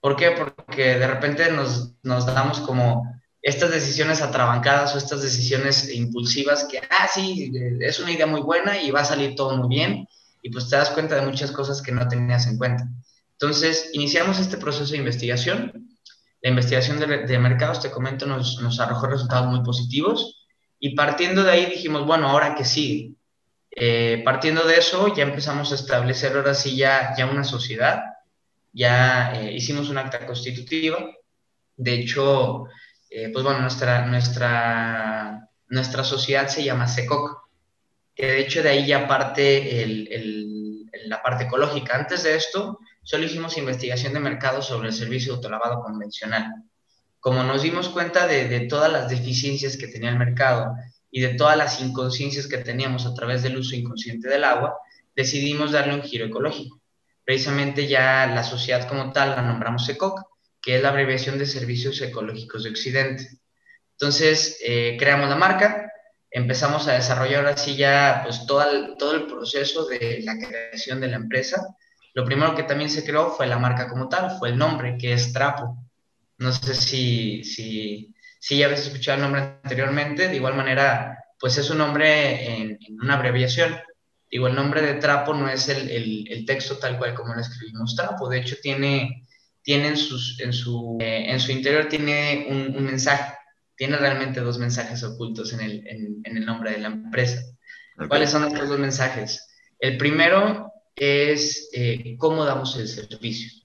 ¿Por 0.00 0.16
qué? 0.16 0.32
Porque 0.32 0.98
de 0.98 1.06
repente 1.06 1.50
nos, 1.50 1.94
nos 2.02 2.26
damos 2.26 2.60
como 2.60 3.02
estas 3.40 3.70
decisiones 3.70 4.22
atrabancadas 4.22 4.94
o 4.94 4.98
estas 4.98 5.22
decisiones 5.22 5.94
impulsivas 5.94 6.64
que, 6.64 6.78
ah, 6.78 7.08
sí, 7.12 7.52
es 7.80 8.00
una 8.00 8.12
idea 8.12 8.26
muy 8.26 8.40
buena 8.40 8.80
y 8.80 8.90
va 8.90 9.00
a 9.00 9.04
salir 9.04 9.34
todo 9.34 9.56
muy 9.56 9.68
bien, 9.68 10.06
y 10.42 10.50
pues 10.50 10.68
te 10.68 10.76
das 10.76 10.90
cuenta 10.90 11.16
de 11.16 11.26
muchas 11.26 11.50
cosas 11.52 11.80
que 11.82 11.92
no 11.92 12.06
tenías 12.08 12.46
en 12.46 12.58
cuenta. 12.58 12.86
Entonces, 13.32 13.90
iniciamos 13.92 14.38
este 14.38 14.56
proceso 14.56 14.92
de 14.92 14.98
investigación. 14.98 15.88
La 16.42 16.50
investigación 16.50 17.00
de, 17.00 17.26
de 17.26 17.38
mercados, 17.38 17.80
te 17.80 17.90
comento, 17.90 18.26
nos, 18.26 18.60
nos 18.60 18.78
arrojó 18.80 19.06
resultados 19.06 19.46
muy 19.48 19.62
positivos, 19.62 20.46
y 20.78 20.94
partiendo 20.94 21.42
de 21.42 21.50
ahí 21.50 21.66
dijimos, 21.66 22.06
bueno, 22.06 22.28
ahora 22.28 22.54
que 22.54 22.64
sigue, 22.64 23.14
eh, 23.76 24.22
partiendo 24.24 24.64
de 24.64 24.76
eso, 24.76 25.14
ya 25.14 25.24
empezamos 25.24 25.72
a 25.72 25.74
establecer 25.74 26.36
ahora 26.36 26.54
sí 26.54 26.76
ya, 26.76 27.14
ya 27.16 27.26
una 27.26 27.44
sociedad 27.44 28.04
ya 28.74 29.32
eh, 29.34 29.52
hicimos 29.52 29.88
un 29.88 29.98
acta 29.98 30.26
constitutiva. 30.26 30.98
De 31.76 31.94
hecho, 31.94 32.66
eh, 33.08 33.30
pues 33.32 33.44
bueno, 33.44 33.60
nuestra, 33.60 34.04
nuestra, 34.06 35.48
nuestra 35.68 36.04
sociedad 36.04 36.48
se 36.48 36.64
llama 36.64 36.88
SECOC, 36.88 37.48
que 38.14 38.26
de 38.26 38.40
hecho 38.40 38.62
de 38.62 38.70
ahí 38.70 38.86
ya 38.86 39.06
parte 39.06 39.82
el, 39.82 40.90
la 41.06 41.22
parte 41.22 41.44
ecológica. 41.44 41.96
Antes 41.96 42.24
de 42.24 42.36
esto, 42.36 42.78
solo 43.02 43.24
hicimos 43.24 43.56
investigación 43.56 44.12
de 44.12 44.20
mercado 44.20 44.60
sobre 44.60 44.88
el 44.88 44.94
servicio 44.94 45.32
de 45.32 45.36
autolavado 45.36 45.80
convencional. 45.80 46.52
Como 47.20 47.42
nos 47.44 47.62
dimos 47.62 47.88
cuenta 47.88 48.26
de, 48.26 48.48
de 48.48 48.60
todas 48.66 48.92
las 48.92 49.08
deficiencias 49.08 49.76
que 49.76 49.88
tenía 49.88 50.10
el 50.10 50.18
mercado 50.18 50.74
y 51.16 51.20
de 51.20 51.34
todas 51.34 51.56
las 51.56 51.80
inconsciencias 51.80 52.48
que 52.48 52.58
teníamos 52.58 53.06
a 53.06 53.14
través 53.14 53.44
del 53.44 53.56
uso 53.56 53.76
inconsciente 53.76 54.28
del 54.28 54.42
agua, 54.42 54.76
decidimos 55.14 55.70
darle 55.70 55.94
un 55.94 56.02
giro 56.02 56.26
ecológico. 56.26 56.80
Precisamente 57.24 57.86
ya 57.86 58.26
la 58.26 58.42
sociedad 58.42 58.88
como 58.88 59.12
tal 59.12 59.30
la 59.30 59.42
nombramos 59.42 59.88
ECOC, 59.88 60.26
que 60.60 60.74
es 60.74 60.82
la 60.82 60.88
abreviación 60.88 61.38
de 61.38 61.46
Servicios 61.46 62.00
Ecológicos 62.00 62.64
de 62.64 62.70
Occidente. 62.70 63.28
Entonces, 63.92 64.58
eh, 64.66 64.96
creamos 64.98 65.28
la 65.28 65.36
marca, 65.36 65.88
empezamos 66.32 66.88
a 66.88 66.94
desarrollar 66.94 67.46
así 67.46 67.76
ya 67.76 68.22
pues 68.24 68.44
todo 68.44 68.68
el, 68.68 68.96
todo 68.98 69.14
el 69.14 69.26
proceso 69.28 69.86
de 69.86 70.20
la 70.24 70.36
creación 70.36 71.00
de 71.00 71.06
la 71.06 71.16
empresa. 71.16 71.76
Lo 72.14 72.24
primero 72.24 72.56
que 72.56 72.64
también 72.64 72.90
se 72.90 73.04
creó 73.04 73.30
fue 73.30 73.46
la 73.46 73.60
marca 73.60 73.88
como 73.88 74.08
tal, 74.08 74.36
fue 74.36 74.48
el 74.48 74.58
nombre, 74.58 74.96
que 74.98 75.12
es 75.12 75.32
Trapo. 75.32 75.78
No 76.38 76.50
sé 76.50 76.74
si, 76.74 77.44
si, 77.44 78.13
si 78.44 78.58
ya 78.58 78.66
habéis 78.66 78.82
escuchado 78.82 79.16
el 79.16 79.22
nombre 79.22 79.40
anteriormente, 79.40 80.28
de 80.28 80.36
igual 80.36 80.54
manera, 80.54 81.16
pues 81.40 81.56
es 81.56 81.70
un 81.70 81.78
nombre 81.78 82.44
en, 82.46 82.78
en 82.78 83.00
una 83.00 83.14
abreviación. 83.14 83.74
Digo, 84.30 84.48
el 84.48 84.54
nombre 84.54 84.82
de 84.82 84.96
Trapo 84.96 85.32
no 85.32 85.48
es 85.48 85.70
el, 85.70 85.88
el, 86.28 86.44
texto 86.44 86.76
tal 86.76 86.98
cual 86.98 87.14
como 87.14 87.32
lo 87.32 87.40
escribimos 87.40 87.96
Trapo, 87.96 88.28
de 88.28 88.40
hecho 88.40 88.56
tiene, 88.60 89.26
tiene 89.62 89.88
en, 89.88 89.96
sus, 89.96 90.38
en, 90.40 90.52
su, 90.52 90.98
eh, 91.00 91.24
en 91.26 91.40
su 91.40 91.52
interior 91.52 91.88
tiene 91.88 92.46
un, 92.50 92.76
un, 92.76 92.84
mensaje, 92.84 93.32
tiene 93.78 93.96
realmente 93.96 94.40
dos 94.40 94.58
mensajes 94.58 95.02
ocultos 95.04 95.54
en 95.54 95.60
el, 95.60 95.86
en, 95.86 96.20
en 96.24 96.36
el 96.36 96.44
nombre 96.44 96.72
de 96.72 96.80
la 96.80 96.88
empresa. 96.88 97.40
¿Cuáles 98.08 98.28
son 98.28 98.44
estos 98.44 98.68
dos 98.68 98.78
mensajes? 98.78 99.48
El 99.78 99.96
primero 99.96 100.70
es 100.94 101.70
eh, 101.72 102.14
cómo 102.18 102.44
damos 102.44 102.76
el 102.76 102.88
servicio. 102.88 103.63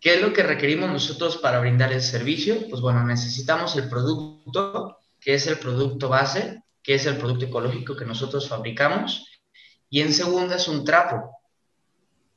¿Qué 0.00 0.14
es 0.14 0.22
lo 0.22 0.32
que 0.32 0.42
requerimos 0.42 0.90
nosotros 0.90 1.38
para 1.38 1.60
brindar 1.60 1.92
el 1.92 2.02
servicio? 2.02 2.68
Pues 2.68 2.80
bueno, 2.80 3.04
necesitamos 3.04 3.76
el 3.76 3.88
producto, 3.88 4.98
que 5.20 5.34
es 5.34 5.46
el 5.46 5.58
producto 5.58 6.08
base, 6.08 6.62
que 6.82 6.94
es 6.94 7.06
el 7.06 7.16
producto 7.16 7.46
ecológico 7.46 7.96
que 7.96 8.04
nosotros 8.04 8.48
fabricamos, 8.48 9.26
y 9.88 10.00
en 10.00 10.12
segunda 10.12 10.56
es 10.56 10.68
un 10.68 10.84
trapo. 10.84 11.30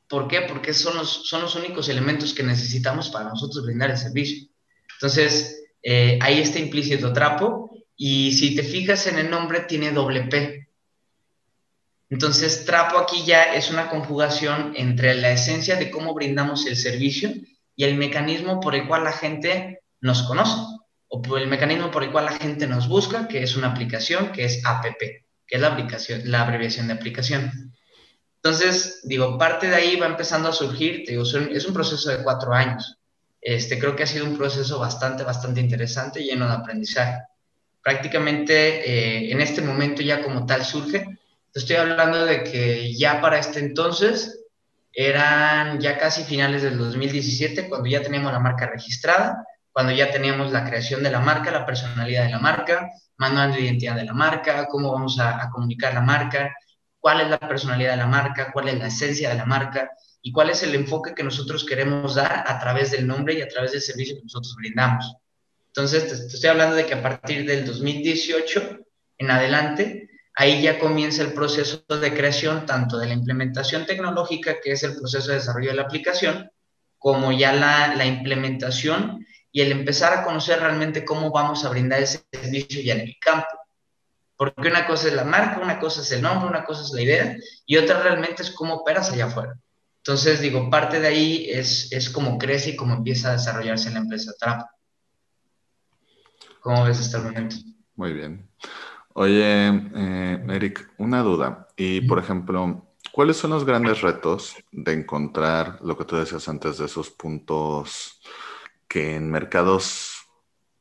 ¿Por 0.07 0.27
qué? 0.27 0.41
Porque 0.41 0.73
son 0.73 0.95
los, 0.95 1.27
son 1.27 1.41
los 1.41 1.55
únicos 1.55 1.89
elementos 1.89 2.33
que 2.33 2.43
necesitamos 2.43 3.09
para 3.09 3.29
nosotros 3.29 3.65
brindar 3.65 3.91
el 3.91 3.97
servicio. 3.97 4.47
Entonces, 4.93 5.63
eh, 5.83 6.17
ahí 6.21 6.39
está 6.39 6.59
implícito 6.59 7.13
trapo 7.13 7.69
y 7.95 8.31
si 8.31 8.55
te 8.55 8.63
fijas 8.63 9.07
en 9.07 9.19
el 9.19 9.29
nombre 9.29 9.61
tiene 9.61 9.91
doble 9.91 10.23
P. 10.23 10.68
Entonces, 12.09 12.65
trapo 12.65 12.97
aquí 12.97 13.23
ya 13.25 13.43
es 13.53 13.69
una 13.69 13.89
conjugación 13.89 14.73
entre 14.75 15.13
la 15.15 15.31
esencia 15.31 15.75
de 15.75 15.91
cómo 15.91 16.13
brindamos 16.13 16.65
el 16.65 16.75
servicio 16.75 17.31
y 17.75 17.83
el 17.83 17.95
mecanismo 17.95 18.59
por 18.59 18.75
el 18.75 18.87
cual 18.87 19.03
la 19.03 19.13
gente 19.13 19.81
nos 20.01 20.23
conoce 20.23 20.55
o 21.07 21.21
por 21.21 21.39
el 21.39 21.47
mecanismo 21.47 21.91
por 21.91 22.03
el 22.03 22.11
cual 22.11 22.25
la 22.25 22.37
gente 22.37 22.67
nos 22.67 22.87
busca, 22.87 23.27
que 23.27 23.43
es 23.43 23.55
una 23.55 23.71
aplicación 23.71 24.31
que 24.31 24.45
es 24.45 24.65
APP 24.65 25.01
que 25.49 25.55
es 25.55 25.61
la, 25.61 25.69
aplicación, 25.69 26.21
la 26.25 26.43
abreviación 26.43 26.87
de 26.87 26.93
aplicación. 26.93 27.73
Entonces, 28.35 29.01
digo, 29.03 29.37
parte 29.37 29.67
de 29.67 29.75
ahí 29.75 29.95
va 29.95 30.05
empezando 30.05 30.47
a 30.47 30.53
surgir, 30.53 31.03
es 31.07 31.65
un 31.65 31.73
proceso 31.73 32.09
de 32.11 32.23
cuatro 32.23 32.53
años. 32.53 32.97
Este, 33.41 33.79
creo 33.79 33.95
que 33.95 34.03
ha 34.03 34.07
sido 34.07 34.25
un 34.25 34.37
proceso 34.37 34.79
bastante, 34.79 35.23
bastante 35.23 35.59
interesante, 35.59 36.23
lleno 36.23 36.47
de 36.47 36.53
aprendizaje. 36.53 37.23
Prácticamente 37.81 38.53
eh, 38.87 39.31
en 39.31 39.41
este 39.41 39.61
momento 39.61 40.03
ya 40.03 40.21
como 40.23 40.45
tal 40.45 40.63
surge. 40.63 41.18
Estoy 41.53 41.77
hablando 41.77 42.25
de 42.25 42.43
que 42.43 42.93
ya 42.95 43.21
para 43.21 43.39
este 43.39 43.59
entonces 43.59 44.45
eran 44.93 45.79
ya 45.79 45.97
casi 45.97 46.23
finales 46.23 46.61
del 46.61 46.77
2017, 46.77 47.69
cuando 47.69 47.87
ya 47.89 48.01
teníamos 48.01 48.31
la 48.31 48.39
marca 48.39 48.67
registrada, 48.67 49.45
cuando 49.71 49.93
ya 49.93 50.11
teníamos 50.11 50.51
la 50.51 50.65
creación 50.65 51.03
de 51.03 51.11
la 51.11 51.19
marca, 51.19 51.51
la 51.51 51.65
personalidad 51.65 52.25
de 52.25 52.31
la 52.31 52.39
marca, 52.39 52.89
manual 53.17 53.53
de 53.53 53.61
identidad 53.61 53.95
de 53.95 54.05
la 54.05 54.13
marca, 54.13 54.67
cómo 54.67 54.91
vamos 54.91 55.19
a, 55.19 55.49
comunicar 55.51 55.93
la 55.93 56.01
marca, 56.01 56.53
cuál 56.99 57.21
es 57.21 57.29
la 57.29 57.39
personalidad 57.39 57.91
de 57.91 57.97
la 57.97 58.07
marca, 58.07 58.51
cuál 58.51 58.69
es 58.69 58.77
la 58.77 58.87
esencia 58.87 59.29
de 59.29 59.35
la 59.35 59.45
marca 59.45 59.89
y 60.21 60.31
cuál 60.31 60.49
es 60.49 60.63
el 60.63 60.75
enfoque 60.75 61.13
que 61.13 61.23
nosotros 61.23 61.65
queremos 61.65 62.15
dar 62.15 62.43
a 62.47 62.59
través 62.59 62.91
del 62.91 63.07
nombre 63.07 63.33
y 63.33 63.41
a 63.41 63.47
través 63.47 63.71
del 63.71 63.81
servicio 63.81 64.15
que 64.15 64.23
nosotros 64.23 64.55
brindamos. 64.57 65.15
Entonces, 65.67 66.07
te, 66.07 66.35
estoy 66.35 66.49
hablando 66.49 66.75
de 66.75 66.85
que 66.85 66.93
a 66.93 67.01
partir 67.01 67.45
del 67.45 67.65
2018 67.65 68.79
en 69.17 69.31
adelante, 69.31 70.09
ahí 70.39 70.61
ya 70.61 70.79
comienza 70.79 71.21
el 71.21 71.33
proceso 71.33 71.83
de 71.89 72.13
creación 72.13 72.65
tanto 72.65 72.97
de 72.97 73.07
la 73.07 73.13
implementación 73.13 73.85
tecnológica, 73.85 74.61
que 74.63 74.71
es 74.71 74.83
el 74.83 74.95
proceso 74.95 75.27
de 75.27 75.33
desarrollo 75.33 75.71
de 75.71 75.75
la 75.75 75.81
aplicación, 75.81 76.49
como 76.97 77.33
ya 77.33 77.51
la, 77.51 78.05
implementación 78.05 79.25
y 79.51 79.59
el 79.59 79.73
empezar 79.73 80.13
a 80.13 80.23
conocer 80.23 80.61
realmente 80.61 81.03
cómo 81.03 81.29
vamos 81.29 81.65
a 81.65 81.69
brindar 81.69 82.01
ese 82.01 82.23
servicio 82.31 82.81
ya 82.81 82.93
en 82.93 83.01
el 83.01 83.17
campo. 83.19 83.49
Porque 84.37 84.69
una 84.69 84.87
cosa 84.87 85.09
es 85.09 85.13
la 85.13 85.25
marca, 85.25 85.59
una 85.59 85.77
cosa 85.77 85.99
es 85.99 86.11
el 86.13 86.21
nombre, 86.21 86.47
una 86.47 86.63
cosa 86.63 86.83
es 86.83 86.91
la 86.91 87.01
idea 87.01 87.35
y 87.65 87.75
otra 87.75 88.01
realmente 88.01 88.41
es 88.41 88.51
cómo 88.51 88.75
operas 88.75 89.11
allá 89.11 89.25
afuera. 89.25 89.59
Entonces, 89.97 90.39
digo, 90.39 90.69
parte 90.69 91.01
de 91.01 91.07
ahí 91.09 91.49
es, 91.49 91.91
es 91.91 92.09
cómo 92.09 92.37
crece 92.37 92.69
y 92.69 92.75
cómo 92.77 92.93
empieza 92.95 93.27
a 93.27 93.33
desarrollarse 93.33 93.91
la 93.91 93.99
empresa 93.99 94.31
Trap. 94.39 94.69
¿Cómo 96.61 96.85
ves 96.85 97.01
hasta 97.01 97.17
el 97.17 97.23
momento? 97.23 97.57
Muy 97.97 98.13
bien. 98.13 98.49
Oye, 99.21 99.67
eh, 99.67 100.45
Eric, 100.47 100.93
una 100.97 101.21
duda. 101.23 101.67
Y, 101.75 101.99
por 102.07 102.19
ejemplo, 102.19 102.87
¿cuáles 103.11 103.35
son 103.35 103.49
los 103.49 103.65
grandes 103.65 103.99
retos 103.99 104.55
de 104.71 104.93
encontrar 104.93 105.77
lo 105.81 105.97
que 105.97 106.05
tú 106.05 106.15
decías 106.15 106.47
antes 106.47 106.77
de 106.77 106.85
esos 106.85 107.09
puntos 107.09 108.21
que 108.87 109.17
en 109.17 109.29
mercados 109.29 110.25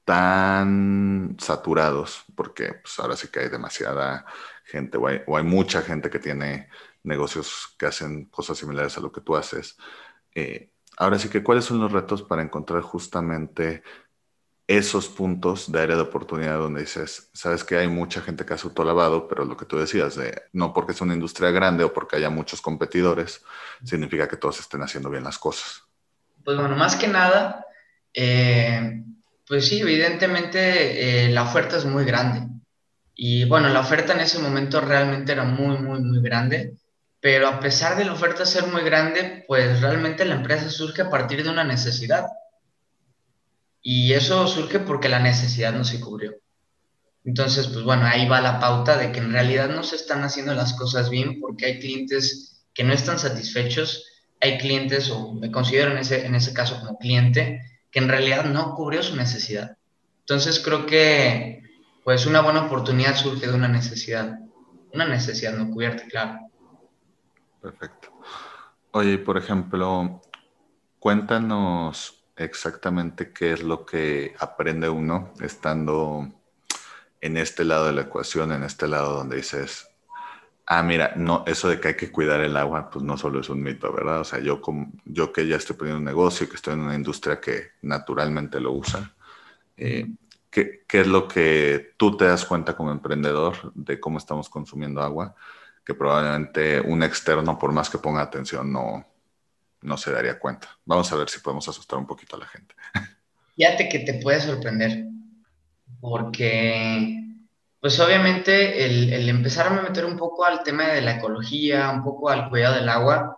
tan 0.04 1.36
saturados, 1.40 2.26
porque 2.36 2.74
pues, 2.74 3.00
ahora 3.00 3.16
sí 3.16 3.26
que 3.26 3.40
hay 3.40 3.48
demasiada 3.48 4.24
gente 4.66 4.98
o 4.98 5.08
hay, 5.08 5.44
mucha 5.44 5.82
gente 5.82 6.08
que 6.08 6.20
tiene 6.20 6.68
negocios 7.02 7.74
que 7.76 7.86
hacen 7.86 8.26
cosas 8.26 8.56
similares 8.56 8.96
a 8.96 9.00
lo 9.00 9.10
que 9.10 9.20
tú 9.20 9.34
haces. 9.34 9.76
Eh, 10.32 10.70
ahora 10.96 11.18
sí 11.18 11.28
que, 11.28 11.42
¿cuáles 11.42 11.64
son 11.64 11.80
los 11.80 11.90
retos 11.90 12.22
para 12.22 12.42
encontrar 12.42 12.82
justamente 12.82 13.82
esos 14.68 15.08
puntos 15.08 15.72
de 15.72 15.80
área 15.80 15.96
de 15.96 16.02
oportunidad 16.02 16.58
donde 16.58 16.82
dices, 16.82 17.30
sabes 17.32 17.64
que 17.64 17.78
hay 17.78 17.88
mucha 17.88 18.20
gente 18.20 18.44
que 18.44 18.52
hace 18.52 18.66
autolavado, 18.66 19.26
pero 19.26 19.46
lo 19.46 19.56
que 19.56 19.64
tú 19.64 19.78
decías, 19.78 20.14
de, 20.14 20.42
no 20.52 20.74
porque 20.74 20.92
es 20.92 21.00
una 21.00 21.14
industria 21.14 21.50
grande 21.50 21.84
o 21.84 21.92
porque 21.92 22.16
haya 22.16 22.28
muchos 22.28 22.60
competidores, 22.60 23.42
significa 23.82 24.28
que 24.28 24.36
todos 24.36 24.60
estén 24.60 24.82
haciendo 24.82 25.08
bien 25.08 25.24
las 25.24 25.38
cosas? 25.38 25.84
Pues 26.44 26.58
bueno, 26.58 26.76
más 26.76 26.96
que 26.96 27.08
nada, 27.08 27.64
eh, 28.12 29.02
pues 29.46 29.66
sí, 29.66 29.80
evidentemente 29.80 31.26
eh, 31.26 31.30
la 31.30 31.44
oferta 31.44 31.78
es 31.78 31.86
muy 31.86 32.04
grande. 32.04 32.46
Y 33.14 33.46
bueno, 33.46 33.70
la 33.70 33.80
oferta 33.80 34.12
en 34.12 34.20
ese 34.20 34.38
momento 34.38 34.82
realmente 34.82 35.32
era 35.32 35.44
muy, 35.44 35.78
muy, 35.78 36.00
muy 36.00 36.20
grande. 36.20 36.76
Pero 37.20 37.48
a 37.48 37.58
pesar 37.58 37.96
de 37.96 38.04
la 38.04 38.12
oferta 38.12 38.44
ser 38.44 38.66
muy 38.66 38.82
grande, 38.82 39.44
pues 39.48 39.80
realmente 39.80 40.26
la 40.26 40.34
empresa 40.34 40.68
surge 40.68 41.02
a 41.02 41.10
partir 41.10 41.42
de 41.42 41.50
una 41.50 41.64
necesidad. 41.64 42.26
Y 43.82 44.12
eso 44.12 44.46
surge 44.46 44.80
porque 44.80 45.08
la 45.08 45.20
necesidad 45.20 45.72
no 45.72 45.84
se 45.84 46.00
cubrió. 46.00 46.34
Entonces, 47.24 47.68
pues 47.68 47.84
bueno, 47.84 48.06
ahí 48.06 48.26
va 48.28 48.40
la 48.40 48.58
pauta 48.58 48.96
de 48.96 49.12
que 49.12 49.18
en 49.18 49.32
realidad 49.32 49.68
no 49.68 49.82
se 49.82 49.96
están 49.96 50.22
haciendo 50.22 50.54
las 50.54 50.74
cosas 50.74 51.10
bien 51.10 51.40
porque 51.40 51.66
hay 51.66 51.78
clientes 51.78 52.64
que 52.72 52.84
no 52.84 52.92
están 52.92 53.18
satisfechos, 53.18 54.06
hay 54.40 54.58
clientes, 54.58 55.10
o 55.10 55.34
me 55.34 55.50
considero 55.50 55.90
en 55.90 55.98
ese, 55.98 56.24
en 56.24 56.34
ese 56.34 56.54
caso 56.54 56.78
como 56.80 56.98
cliente, 56.98 57.60
que 57.90 57.98
en 57.98 58.08
realidad 58.08 58.44
no 58.44 58.74
cubrió 58.74 59.02
su 59.02 59.16
necesidad. 59.16 59.76
Entonces 60.20 60.60
creo 60.60 60.86
que 60.86 61.62
pues 62.04 62.24
una 62.24 62.40
buena 62.40 62.66
oportunidad 62.66 63.16
surge 63.16 63.46
de 63.46 63.54
una 63.54 63.68
necesidad, 63.68 64.38
una 64.94 65.06
necesidad 65.06 65.52
no 65.52 65.70
cubierta, 65.70 66.06
claro. 66.06 66.38
Perfecto. 67.60 68.12
Oye, 68.92 69.18
por 69.18 69.36
ejemplo, 69.36 70.22
cuéntanos 70.98 72.17
exactamente 72.38 73.32
qué 73.32 73.52
es 73.52 73.62
lo 73.62 73.84
que 73.84 74.34
aprende 74.38 74.88
uno 74.88 75.32
estando 75.40 76.28
en 77.20 77.36
este 77.36 77.64
lado 77.64 77.86
de 77.86 77.92
la 77.92 78.02
ecuación, 78.02 78.52
en 78.52 78.62
este 78.64 78.88
lado 78.88 79.14
donde 79.14 79.36
dices, 79.36 79.88
Ah, 80.70 80.82
mira, 80.82 81.14
no, 81.16 81.44
eso 81.46 81.70
de 81.70 81.80
que 81.80 81.88
hay 81.88 81.96
que 81.96 82.12
cuidar 82.12 82.40
el 82.42 82.54
agua, 82.54 82.90
pues 82.90 83.02
no 83.02 83.16
solo 83.16 83.40
es 83.40 83.48
un 83.48 83.62
mito, 83.62 83.90
¿verdad? 83.90 84.20
O 84.20 84.24
sea, 84.24 84.38
yo, 84.40 84.60
como, 84.60 84.92
yo 85.06 85.32
que 85.32 85.46
ya 85.46 85.56
estoy 85.56 85.76
poniendo 85.76 85.98
un 85.98 86.04
negocio, 86.04 86.46
que 86.46 86.56
estoy 86.56 86.74
en 86.74 86.80
una 86.80 86.94
industria 86.94 87.40
que 87.40 87.68
naturalmente 87.80 88.60
lo 88.60 88.72
usa, 88.72 89.14
eh, 89.78 90.06
¿qué, 90.50 90.84
¿qué, 90.86 91.00
es 91.00 91.06
lo 91.06 91.26
que 91.26 91.94
tú 91.96 92.18
te 92.18 92.26
das 92.26 92.44
cuenta 92.44 92.76
como 92.76 92.92
emprendedor 92.92 93.72
de 93.74 93.98
cómo 93.98 94.18
estamos 94.18 94.50
consumiendo 94.50 95.00
agua? 95.00 95.34
Que 95.82 95.94
probablemente 95.94 96.82
un 96.82 97.02
externo, 97.02 97.58
por 97.58 97.72
más 97.72 97.88
que 97.88 97.96
ponga 97.96 98.20
atención, 98.20 98.70
no, 98.70 99.06
no 99.82 99.96
se 99.96 100.12
daría 100.12 100.38
cuenta. 100.38 100.68
Vamos 100.84 101.10
a 101.12 101.16
ver 101.16 101.28
si 101.28 101.40
podemos 101.40 101.68
asustar 101.68 101.98
un 101.98 102.06
poquito 102.06 102.36
a 102.36 102.40
la 102.40 102.46
gente. 102.46 102.74
Fíjate 103.56 103.88
que 103.88 104.00
te 104.00 104.14
puede 104.14 104.40
sorprender, 104.40 105.04
porque, 106.00 107.22
pues 107.80 107.98
obviamente, 108.00 108.84
el, 108.84 109.12
el 109.12 109.28
empezar 109.28 109.66
a 109.66 109.82
meter 109.82 110.04
un 110.04 110.16
poco 110.16 110.44
al 110.44 110.62
tema 110.62 110.88
de 110.88 111.02
la 111.02 111.16
ecología, 111.16 111.90
un 111.90 112.04
poco 112.04 112.28
al 112.28 112.48
cuidado 112.48 112.76
del 112.76 112.88
agua, 112.88 113.36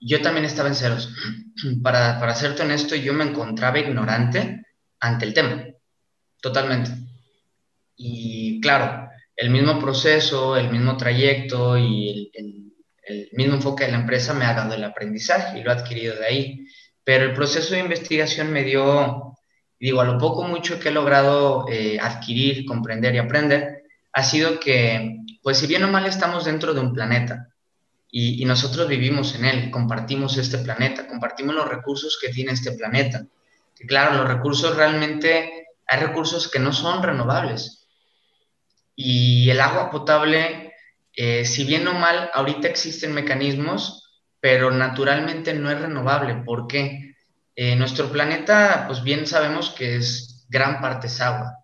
yo 0.00 0.20
también 0.20 0.44
estaba 0.44 0.68
en 0.68 0.74
ceros. 0.74 1.10
Para, 1.82 2.18
para 2.18 2.34
serte 2.34 2.62
honesto, 2.62 2.96
yo 2.96 3.12
me 3.12 3.24
encontraba 3.24 3.78
ignorante 3.78 4.64
ante 4.98 5.26
el 5.26 5.34
tema, 5.34 5.66
totalmente. 6.40 6.90
Y 7.94 8.60
claro, 8.60 9.10
el 9.36 9.50
mismo 9.50 9.78
proceso, 9.78 10.56
el 10.56 10.70
mismo 10.70 10.96
trayecto 10.96 11.76
y 11.76 12.30
el, 12.34 12.61
mismo 13.32 13.54
enfoque 13.54 13.84
de 13.84 13.92
la 13.92 13.98
empresa 13.98 14.34
me 14.34 14.44
ha 14.44 14.54
dado 14.54 14.74
el 14.74 14.84
aprendizaje 14.84 15.58
y 15.58 15.62
lo 15.62 15.70
he 15.70 15.74
adquirido 15.74 16.16
de 16.16 16.26
ahí. 16.26 16.66
Pero 17.04 17.24
el 17.24 17.34
proceso 17.34 17.74
de 17.74 17.80
investigación 17.80 18.52
me 18.52 18.62
dio, 18.62 19.36
digo, 19.78 20.00
a 20.00 20.04
lo 20.04 20.18
poco 20.18 20.44
mucho 20.44 20.78
que 20.78 20.90
he 20.90 20.92
logrado 20.92 21.66
eh, 21.68 21.98
adquirir, 22.00 22.64
comprender 22.64 23.14
y 23.14 23.18
aprender, 23.18 23.82
ha 24.12 24.22
sido 24.22 24.60
que, 24.60 25.18
pues 25.42 25.58
si 25.58 25.66
bien 25.66 25.84
o 25.84 25.88
mal 25.88 26.06
estamos 26.06 26.44
dentro 26.44 26.74
de 26.74 26.80
un 26.80 26.92
planeta 26.92 27.48
y, 28.10 28.42
y 28.42 28.44
nosotros 28.44 28.88
vivimos 28.88 29.34
en 29.34 29.46
él, 29.46 29.70
compartimos 29.70 30.36
este 30.36 30.58
planeta, 30.58 31.08
compartimos 31.08 31.54
los 31.54 31.68
recursos 31.68 32.18
que 32.20 32.28
tiene 32.28 32.52
este 32.52 32.72
planeta. 32.72 33.26
Que 33.74 33.86
claro, 33.86 34.16
los 34.16 34.28
recursos 34.28 34.76
realmente, 34.76 35.68
hay 35.86 36.00
recursos 36.00 36.48
que 36.48 36.58
no 36.58 36.72
son 36.72 37.02
renovables 37.02 37.82
y 38.94 39.50
el 39.50 39.60
agua 39.60 39.90
potable, 39.90 40.71
eh, 41.14 41.44
si 41.44 41.64
bien 41.64 41.86
o 41.88 41.94
mal, 41.94 42.30
ahorita 42.32 42.68
existen 42.68 43.12
mecanismos, 43.12 44.22
pero 44.40 44.70
naturalmente 44.70 45.54
no 45.54 45.70
es 45.70 45.80
renovable. 45.80 46.36
¿Por 46.44 46.66
qué? 46.66 47.14
Eh, 47.54 47.76
nuestro 47.76 48.10
planeta, 48.10 48.84
pues 48.86 49.02
bien 49.02 49.26
sabemos 49.26 49.70
que 49.70 49.96
es 49.96 50.46
gran 50.48 50.80
parte 50.80 51.06
es 51.06 51.20
agua. 51.20 51.58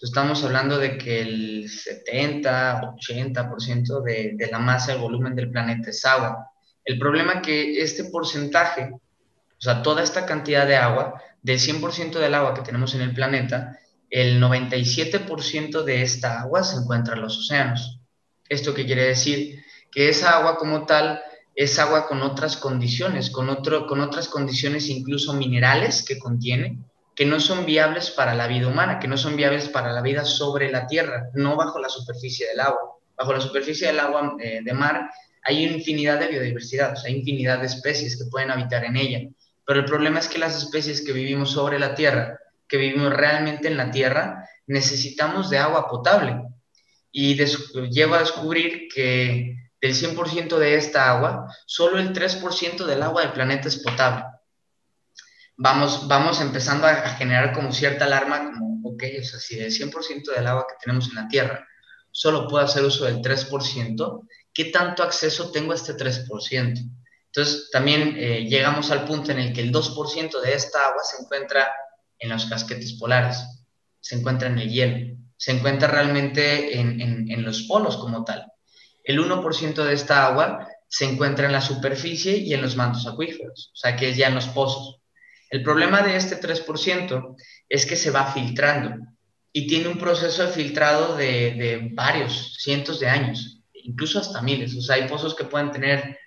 Estamos 0.00 0.42
hablando 0.44 0.78
de 0.78 0.98
que 0.98 1.20
el 1.20 1.70
70, 1.70 2.80
80% 2.80 4.02
de, 4.02 4.32
de 4.34 4.46
la 4.48 4.58
masa, 4.58 4.92
el 4.92 4.98
volumen 4.98 5.36
del 5.36 5.50
planeta 5.50 5.90
es 5.90 6.04
agua. 6.04 6.50
El 6.84 6.98
problema 6.98 7.34
es 7.34 7.42
que 7.42 7.82
este 7.82 8.04
porcentaje, 8.04 8.90
o 8.92 9.60
sea, 9.60 9.82
toda 9.82 10.02
esta 10.02 10.26
cantidad 10.26 10.66
de 10.66 10.76
agua, 10.76 11.22
del 11.40 11.58
100% 11.58 12.18
del 12.18 12.34
agua 12.34 12.54
que 12.54 12.62
tenemos 12.62 12.94
en 12.94 13.02
el 13.02 13.14
planeta, 13.14 13.78
el 14.10 14.42
97% 14.42 15.84
de 15.84 16.02
esta 16.02 16.40
agua 16.40 16.62
se 16.62 16.76
encuentra 16.76 17.14
en 17.14 17.22
los 17.22 17.38
océanos. 17.38 18.01
¿Esto 18.52 18.74
qué 18.74 18.86
quiere 18.86 19.04
decir? 19.04 19.64
Que 19.90 20.08
esa 20.08 20.38
agua 20.38 20.56
como 20.56 20.86
tal 20.86 21.22
es 21.54 21.78
agua 21.78 22.06
con 22.06 22.22
otras 22.22 22.56
condiciones, 22.56 23.30
con, 23.30 23.48
otras 23.50 24.28
condiciones 24.28 24.88
incluso 24.88 25.34
minerales 25.34 26.02
que 26.02 26.18
contiene, 26.18 26.78
que 27.14 27.26
no 27.26 27.40
son 27.40 27.66
viables 27.66 28.10
para 28.10 28.34
la 28.34 28.46
vida 28.46 28.68
humana, 28.68 28.98
que 28.98 29.08
no 29.08 29.16
son 29.16 29.36
viables 29.36 29.68
para 29.68 29.92
la 29.92 30.00
vida 30.00 30.24
sobre 30.24 30.70
la 30.70 30.86
tierra, 30.86 31.28
no 31.34 31.56
bajo 31.56 31.78
la 31.78 31.88
superficie 31.88 32.48
del 32.48 32.60
agua. 32.60 32.96
Bajo 33.16 33.32
la 33.32 33.40
superficie 33.40 33.86
del 33.88 34.00
agua 34.00 34.36
eh, 34.40 34.60
de 34.64 34.72
mar 34.72 35.10
hay 35.44 35.64
infinidad 35.64 36.20
de 36.20 36.28
biodiversidad, 36.28 36.94
hay 37.04 37.16
infinidad 37.16 37.58
de 37.58 37.66
especies 37.66 38.16
que 38.16 38.30
pueden 38.30 38.50
habitar 38.50 38.84
en 38.84 38.96
ella. 38.96 39.28
Pero 39.66 39.80
el 39.80 39.84
problema 39.84 40.18
es 40.18 40.28
que 40.28 40.38
las 40.38 40.56
especies 40.56 41.02
que 41.02 41.12
vivimos 41.12 41.50
sobre 41.50 41.78
la 41.78 41.94
tierra 41.94 42.38
que 42.72 42.78
vivimos 42.78 43.12
realmente 43.12 43.68
en 43.68 43.76
la 43.76 43.90
Tierra, 43.90 44.48
necesitamos 44.66 45.50
de 45.50 45.58
agua 45.58 45.90
potable. 45.90 46.42
Y 47.12 47.36
llego 47.36 48.14
a 48.14 48.20
descubrir 48.20 48.88
que 48.92 49.54
del 49.80 49.94
100% 49.94 50.58
de 50.58 50.76
esta 50.76 51.10
agua, 51.10 51.46
solo 51.66 51.98
el 51.98 52.12
3% 52.12 52.84
del 52.86 53.02
agua 53.02 53.22
del 53.22 53.32
planeta 53.32 53.68
es 53.68 53.76
potable. 53.76 54.24
Vamos, 55.56 56.08
vamos 56.08 56.40
empezando 56.40 56.86
a, 56.86 56.94
generar 57.10 57.52
como 57.52 57.72
cierta 57.72 58.06
alarma, 58.06 58.44
como, 58.44 58.80
ok, 58.88 59.02
o 59.20 59.24
sea, 59.24 59.38
si 59.38 59.56
del 59.56 59.70
100% 59.70 60.34
del 60.34 60.46
agua 60.46 60.66
que 60.68 60.76
tenemos 60.82 61.08
en 61.08 61.16
la 61.16 61.28
Tierra 61.28 61.68
solo 62.12 62.46
puedo 62.46 62.64
hacer 62.64 62.84
uso 62.84 63.06
del 63.06 63.20
3%, 63.22 64.28
¿qué 64.52 64.66
tanto 64.66 65.02
acceso 65.02 65.50
tengo 65.50 65.72
a 65.72 65.74
este 65.74 65.94
3%? 65.94 66.92
Entonces, 67.26 67.70
también 67.70 68.14
eh, 68.18 68.46
llegamos 68.46 68.90
al 68.90 69.06
punto 69.06 69.32
en 69.32 69.38
el 69.38 69.52
que 69.52 69.62
el 69.62 69.72
2% 69.72 70.40
de 70.40 70.54
esta 70.54 70.88
agua 70.88 71.02
se 71.02 71.22
encuentra 71.22 71.72
en 72.18 72.28
los 72.28 72.44
casquetes 72.44 72.92
polares, 72.94 73.38
se 74.00 74.16
encuentra 74.16 74.48
en 74.48 74.58
el 74.58 74.70
hielo, 74.70 75.16
se 75.42 75.50
encuentra 75.50 75.88
realmente 75.88 76.78
en, 76.78 77.42
los 77.42 77.62
polos 77.62 77.96
como 77.96 78.22
tal. 78.22 78.46
El 79.02 79.18
1% 79.18 79.74
de 79.82 79.92
esta 79.92 80.28
agua 80.28 80.68
se 80.86 81.04
encuentra 81.04 81.46
en 81.46 81.52
la 81.52 81.60
superficie 81.60 82.36
y 82.36 82.54
en 82.54 82.62
los 82.62 82.76
mantos 82.76 83.08
acuíferos, 83.08 83.72
o 83.72 83.76
sea 83.76 83.96
que 83.96 84.10
es 84.10 84.16
ya 84.16 84.28
en 84.28 84.36
los 84.36 84.46
pozos. 84.46 85.00
El 85.50 85.64
problema 85.64 86.00
de 86.02 86.14
este 86.14 86.40
3% 86.40 87.34
es 87.68 87.86
que 87.86 87.96
se 87.96 88.12
va 88.12 88.32
filtrando 88.32 89.04
y 89.52 89.66
tiene 89.66 89.88
un 89.88 89.98
proceso 89.98 90.46
de 90.46 90.52
filtrado 90.52 91.16
de, 91.16 91.54
de, 91.54 91.88
varios 91.92 92.54
cientos 92.60 93.00
de 93.00 93.08
años, 93.08 93.64
incluso 93.72 94.20
hasta 94.20 94.42
miles. 94.42 94.76
O 94.76 94.80
sea, 94.80 94.94
hay 94.94 95.08
pozos 95.08 95.34
que 95.34 95.42
pueden 95.42 95.72
tener 95.72 96.20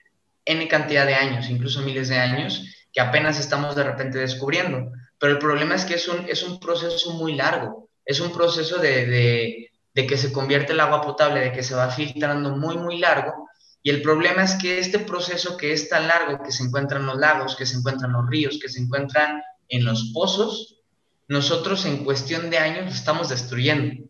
N 0.43 0.67
cantidad 0.67 1.05
de 1.05 1.15
años, 1.15 1.49
incluso 1.49 1.81
miles 1.83 2.09
de 2.09 2.17
años, 2.17 2.65
que 2.91 2.99
apenas 2.99 3.39
estamos 3.39 3.77
de 3.77 3.83
repente 3.85 4.17
descubriendo. 4.17 4.91
Pero 5.17 5.31
el 5.31 5.39
problema 5.39 5.75
es 5.75 5.85
que 5.85 5.93
es 5.93 6.05
un, 6.09 6.27
es 6.27 6.43
un 6.43 6.59
proceso 6.59 7.13
muy 7.13 7.35
largo, 7.35 7.84
es 8.05 8.19
un 8.19 8.31
proceso 8.31 8.77
de, 8.77 9.05
de, 9.05 9.71
de 9.93 10.07
que 10.07 10.17
se 10.17 10.31
convierte 10.31 10.73
el 10.73 10.79
agua 10.79 11.01
potable, 11.01 11.39
de 11.39 11.51
que 11.51 11.63
se 11.63 11.75
va 11.75 11.89
filtrando 11.89 12.55
muy, 12.55 12.77
muy 12.77 12.99
largo. 12.99 13.49
Y 13.81 13.89
el 13.89 14.01
problema 14.01 14.43
es 14.43 14.55
que 14.55 14.79
este 14.79 14.99
proceso 14.99 15.57
que 15.57 15.73
es 15.73 15.89
tan 15.89 16.07
largo, 16.07 16.43
que 16.43 16.51
se 16.51 16.63
encuentra 16.63 16.99
en 16.99 17.05
los 17.05 17.17
lagos, 17.17 17.55
que 17.55 17.65
se 17.65 17.77
encuentra 17.77 18.07
en 18.07 18.13
los 18.13 18.27
ríos, 18.27 18.59
que 18.61 18.69
se 18.69 18.81
encuentran 18.81 19.41
en 19.69 19.85
los 19.85 20.11
pozos, 20.13 20.81
nosotros 21.27 21.85
en 21.85 22.03
cuestión 22.03 22.49
de 22.49 22.57
años 22.57 22.85
lo 22.85 22.91
estamos 22.91 23.29
destruyendo. 23.29 24.03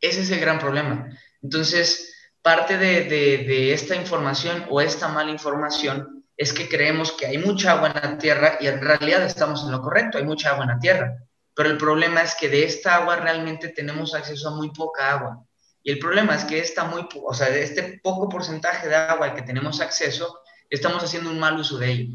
Ese 0.00 0.22
es 0.22 0.30
el 0.30 0.40
gran 0.40 0.58
problema. 0.58 1.08
Entonces, 1.42 2.14
parte 2.42 2.76
de, 2.78 3.04
de, 3.04 3.38
de 3.38 3.72
esta 3.72 3.94
información 3.94 4.66
o 4.70 4.80
esta 4.80 5.08
mala 5.08 5.30
información 5.30 6.24
es 6.36 6.52
que 6.52 6.68
creemos 6.68 7.12
que 7.12 7.26
hay 7.26 7.38
mucha 7.38 7.72
agua 7.72 7.88
en 7.88 8.10
la 8.10 8.18
tierra 8.18 8.58
y 8.60 8.66
en 8.66 8.80
realidad 8.80 9.24
estamos 9.24 9.62
en 9.62 9.70
lo 9.70 9.80
correcto, 9.80 10.18
hay 10.18 10.24
mucha 10.24 10.50
agua 10.50 10.64
en 10.64 10.70
la 10.70 10.78
tierra. 10.78 11.16
Pero 11.54 11.70
el 11.70 11.76
problema 11.76 12.22
es 12.22 12.34
que 12.34 12.48
de 12.48 12.64
esta 12.64 12.96
agua 12.96 13.16
realmente 13.16 13.68
tenemos 13.68 14.14
acceso 14.14 14.48
a 14.48 14.56
muy 14.56 14.70
poca 14.70 15.12
agua. 15.12 15.44
Y 15.82 15.90
el 15.90 15.98
problema 15.98 16.34
es 16.34 16.44
que 16.44 16.58
esta 16.58 16.84
muy, 16.84 17.06
o 17.24 17.34
sea, 17.34 17.50
de 17.50 17.62
este 17.62 18.00
poco 18.02 18.28
porcentaje 18.28 18.88
de 18.88 18.94
agua 18.94 19.26
al 19.26 19.34
que 19.34 19.42
tenemos 19.42 19.80
acceso, 19.80 20.40
estamos 20.70 21.02
haciendo 21.02 21.30
un 21.30 21.38
mal 21.38 21.58
uso 21.58 21.78
de 21.78 21.90
ello. 21.90 22.14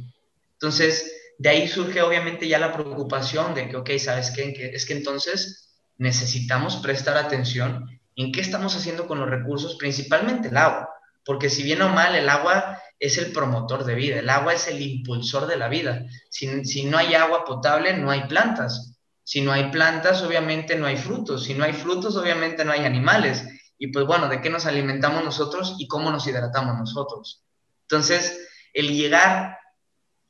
Entonces, 0.54 1.14
de 1.38 1.50
ahí 1.50 1.68
surge 1.68 2.02
obviamente 2.02 2.48
ya 2.48 2.58
la 2.58 2.74
preocupación 2.74 3.54
de 3.54 3.70
que, 3.70 3.76
ok, 3.76 3.92
¿sabes 4.00 4.32
qué? 4.32 4.72
Es 4.74 4.86
que 4.86 4.94
entonces 4.94 5.70
necesitamos 5.98 6.78
prestar 6.78 7.18
atención 7.18 7.86
en 8.16 8.32
qué 8.32 8.42
estamos 8.42 8.76
haciendo 8.76 9.08
con 9.08 9.20
los 9.20 9.30
recursos, 9.30 9.76
principalmente 9.76 10.48
el 10.48 10.58
agua. 10.58 10.90
Porque 11.24 11.50
si 11.50 11.62
bien 11.64 11.82
o 11.82 11.90
mal, 11.90 12.16
el 12.16 12.30
agua 12.30 12.82
es 13.00 13.18
el 13.18 13.32
promotor 13.32 13.84
de 13.84 13.96
vida, 13.96 14.20
el 14.20 14.30
agua 14.30 14.54
es 14.54 14.68
el 14.68 14.82
impulsor 14.82 15.46
de 15.46 15.58
la 15.58 15.68
vida. 15.68 16.04
Si, 16.30 16.86
no 16.86 16.98
hay 16.98 17.14
agua 17.14 17.46
potable, 17.46 17.96
no 17.96 18.10
hay 18.10 18.22
plantas. 18.28 18.97
Si 19.28 19.42
no 19.42 19.52
hay 19.52 19.72
plantas, 19.72 20.22
obviamente 20.22 20.78
no 20.78 20.86
hay 20.86 20.96
frutos. 20.96 21.44
Si 21.44 21.54
no 21.54 21.66
hay 21.66 21.74
frutos, 21.74 22.16
obviamente 22.16 22.64
no 22.64 22.72
hay 22.72 22.86
animales. 22.86 23.44
Y 23.78 23.88
pues 23.88 24.06
bueno, 24.06 24.30
¿de 24.30 24.40
qué 24.40 24.50
nos 24.50 24.66
alimentamos 24.66 25.22
nosotros 25.22 25.76
y 25.80 25.86
cómo 25.86 26.10
nos 26.12 26.26
hidratamos 26.28 26.78
nosotros? 26.78 27.44
Entonces, 27.82 28.48
el 28.74 28.96
llegar 28.96 29.58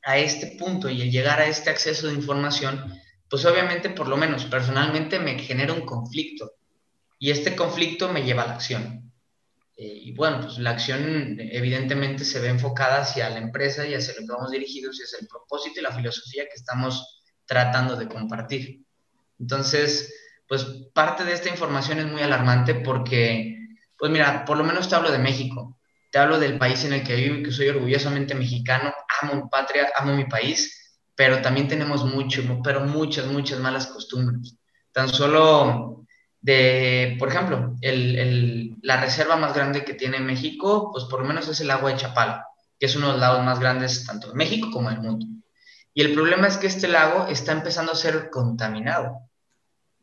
a 0.02 0.18
este 0.18 0.56
punto 0.58 0.88
y 0.88 1.00
el 1.00 1.12
llegar 1.12 1.38
a 1.38 1.46
este 1.46 1.70
acceso 1.70 2.08
de 2.08 2.14
información, 2.14 2.92
pues 3.30 3.44
obviamente, 3.44 3.88
por 3.88 4.08
lo 4.08 4.16
menos 4.16 4.46
personalmente, 4.46 5.20
me 5.20 5.38
genera 5.38 5.74
un 5.74 5.86
conflicto. 5.86 6.54
Y 7.20 7.30
este 7.30 7.54
conflicto 7.54 8.12
me 8.12 8.24
lleva 8.24 8.42
a 8.42 8.46
la 8.48 8.54
acción. 8.54 9.12
Eh, 9.76 9.86
y 9.86 10.12
bueno, 10.12 10.40
pues 10.40 10.58
la 10.58 10.70
acción 10.70 11.38
evidentemente 11.38 12.24
se 12.24 12.40
ve 12.40 12.48
enfocada 12.48 13.02
hacia 13.02 13.30
la 13.30 13.38
empresa 13.38 13.86
y 13.86 13.94
hacia 13.94 14.14
lo 14.14 14.26
que 14.26 14.32
vamos 14.32 14.50
dirigidos 14.50 14.98
y 14.98 15.04
hacia 15.04 15.20
el 15.20 15.28
propósito 15.28 15.78
y 15.78 15.84
la 15.84 15.94
filosofía 15.94 16.46
que 16.46 16.56
estamos 16.56 17.22
tratando 17.46 17.94
de 17.94 18.08
compartir. 18.08 18.87
Entonces, 19.38 20.14
pues 20.48 20.64
parte 20.94 21.24
de 21.24 21.32
esta 21.32 21.48
información 21.48 21.98
es 21.98 22.06
muy 22.06 22.22
alarmante 22.22 22.74
porque, 22.74 23.56
pues 23.96 24.10
mira, 24.10 24.44
por 24.44 24.56
lo 24.56 24.64
menos 24.64 24.88
te 24.88 24.96
hablo 24.96 25.12
de 25.12 25.18
México, 25.18 25.78
te 26.10 26.18
hablo 26.18 26.38
del 26.38 26.58
país 26.58 26.84
en 26.84 26.94
el 26.94 27.02
que 27.02 27.16
vivo 27.16 27.36
y 27.36 27.42
que 27.42 27.52
soy 27.52 27.68
orgullosamente 27.68 28.34
mexicano, 28.34 28.92
amo 29.22 29.34
mi 29.34 29.48
patria, 29.50 29.88
amo 29.96 30.14
mi 30.14 30.24
país, 30.24 31.00
pero 31.14 31.42
también 31.42 31.68
tenemos 31.68 32.04
mucho, 32.04 32.42
pero 32.62 32.80
muchas, 32.80 33.26
muchas 33.26 33.58
malas 33.60 33.86
costumbres. 33.88 34.56
Tan 34.92 35.08
solo 35.08 36.06
de, 36.40 37.16
por 37.18 37.28
ejemplo, 37.28 37.74
el, 37.80 38.76
la 38.82 39.00
reserva 39.00 39.36
más 39.36 39.54
grande 39.54 39.84
que 39.84 39.94
tiene 39.94 40.20
México, 40.20 40.90
pues 40.92 41.04
por 41.04 41.20
lo 41.20 41.26
menos 41.26 41.48
es 41.48 41.60
el 41.60 41.70
agua 41.70 41.90
de 41.90 41.96
Chapala, 41.96 42.46
que 42.78 42.86
es 42.86 42.96
uno 42.96 43.08
de 43.08 43.12
los 43.14 43.20
lagos 43.20 43.44
más 43.44 43.58
grandes 43.58 44.06
tanto 44.06 44.28
de 44.28 44.34
México 44.34 44.70
como 44.72 44.90
del 44.90 45.00
mundo. 45.00 45.26
Y 45.92 46.02
el 46.02 46.14
problema 46.14 46.46
es 46.46 46.56
que 46.56 46.68
este 46.68 46.88
lago 46.88 47.26
está 47.26 47.52
empezando 47.52 47.92
a 47.92 47.96
ser 47.96 48.30
contaminado. 48.30 49.27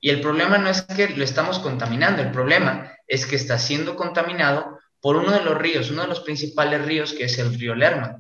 Y 0.06 0.12
el 0.12 0.22
problema 0.22 0.60
no 0.60 0.70
es 0.70 0.84
que 0.84 1.10
lo 1.10 1.24
estamos 1.24 1.58
contaminando, 1.58 2.22
el 2.22 2.30
problema 2.30 2.92
es 3.08 3.26
que 3.26 3.36
está 3.36 3.58
siendo 3.58 3.96
contaminado 3.96 4.78
por 5.02 5.16
uno 5.16 5.32
de 5.32 5.42
los 5.42 5.58
ríos, 5.58 5.90
uno 5.90 6.04
de 6.04 6.10
los 6.10 6.20
principales 6.20 6.86
ríos, 6.86 7.12
que 7.12 7.24
es 7.24 7.40
el 7.40 7.58
río 7.58 7.74
Lerma. 7.74 8.18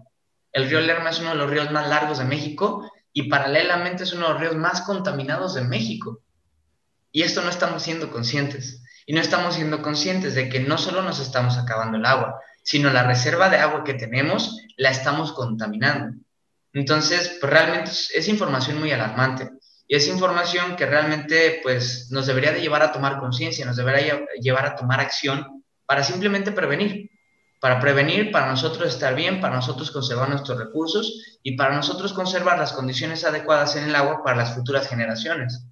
El 0.51 0.67
río 0.67 0.81
Lerma 0.81 1.11
es 1.11 1.19
uno 1.19 1.29
de 1.29 1.35
los 1.35 1.47
ríos 1.47 1.69
más 1.69 1.87
largos 1.87 2.17
de 2.17 2.25
México 2.25 2.91
y 3.13 3.29
paralelamente 3.29 4.01
es 4.01 4.13
uno 4.13 4.25
de 4.25 4.33
los 4.33 4.41
ríos 4.41 4.55
más 4.55 4.81
contaminados 4.81 5.53
de 5.53 5.61
México. 5.61 6.23
Y 7.11 7.21
esto 7.21 7.43
no 7.43 7.51
estamos 7.51 7.83
siendo 7.83 8.09
conscientes. 8.09 8.81
Y 9.05 9.13
no 9.13 9.21
estamos 9.21 9.53
siendo 9.53 9.83
conscientes 9.83 10.33
de 10.33 10.49
que 10.49 10.61
no 10.61 10.79
solo 10.79 11.03
nos 11.03 11.19
estamos 11.19 11.55
acabando 11.59 11.99
el 11.99 12.05
agua, 12.07 12.39
sino 12.63 12.89
la 12.89 13.03
reserva 13.03 13.47
de 13.49 13.57
agua 13.57 13.83
que 13.83 13.93
tenemos 13.93 14.59
la 14.75 14.89
estamos 14.89 15.33
contaminando. 15.33 16.19
Entonces, 16.73 17.37
pues 17.39 17.53
realmente 17.53 17.91
es, 17.91 18.27
información 18.27 18.79
muy 18.79 18.91
alarmante. 18.91 19.51
Y 19.87 19.95
es 19.95 20.07
información 20.07 20.75
que 20.75 20.85
realmente 20.85 21.59
pues, 21.61 22.09
nos 22.11 22.25
debería 22.25 22.51
de 22.51 22.61
llevar 22.61 22.81
a 22.81 22.91
tomar 22.91 23.19
conciencia, 23.19 23.65
nos 23.65 23.75
debería 23.75 24.25
llevar 24.41 24.65
a 24.65 24.75
tomar 24.75 24.99
acción 24.99 25.63
para 25.85 26.03
simplemente 26.03 26.51
prevenir. 26.51 27.11
Para 27.59 27.79
prevenir, 27.79 28.31
para 28.31 28.47
nosotros 28.47 28.89
estar 28.89 29.15
bien, 29.15 29.41
para 29.41 29.55
nosotros 29.55 29.89
conservar 29.89 30.29
nuestros 30.29 30.57
recursos 30.57 31.39
y 31.41 31.55
para 31.55 31.75
nosotros 31.75 32.13
conservar 32.13 32.59
las 32.59 32.73
condiciones 32.73 33.23
adecuadas 33.23 33.75
en 33.75 33.85
el 33.85 33.95
agua 33.95 34.23
para 34.23 34.37
las 34.37 34.53
futuras 34.53 34.87
generaciones. 34.87 35.65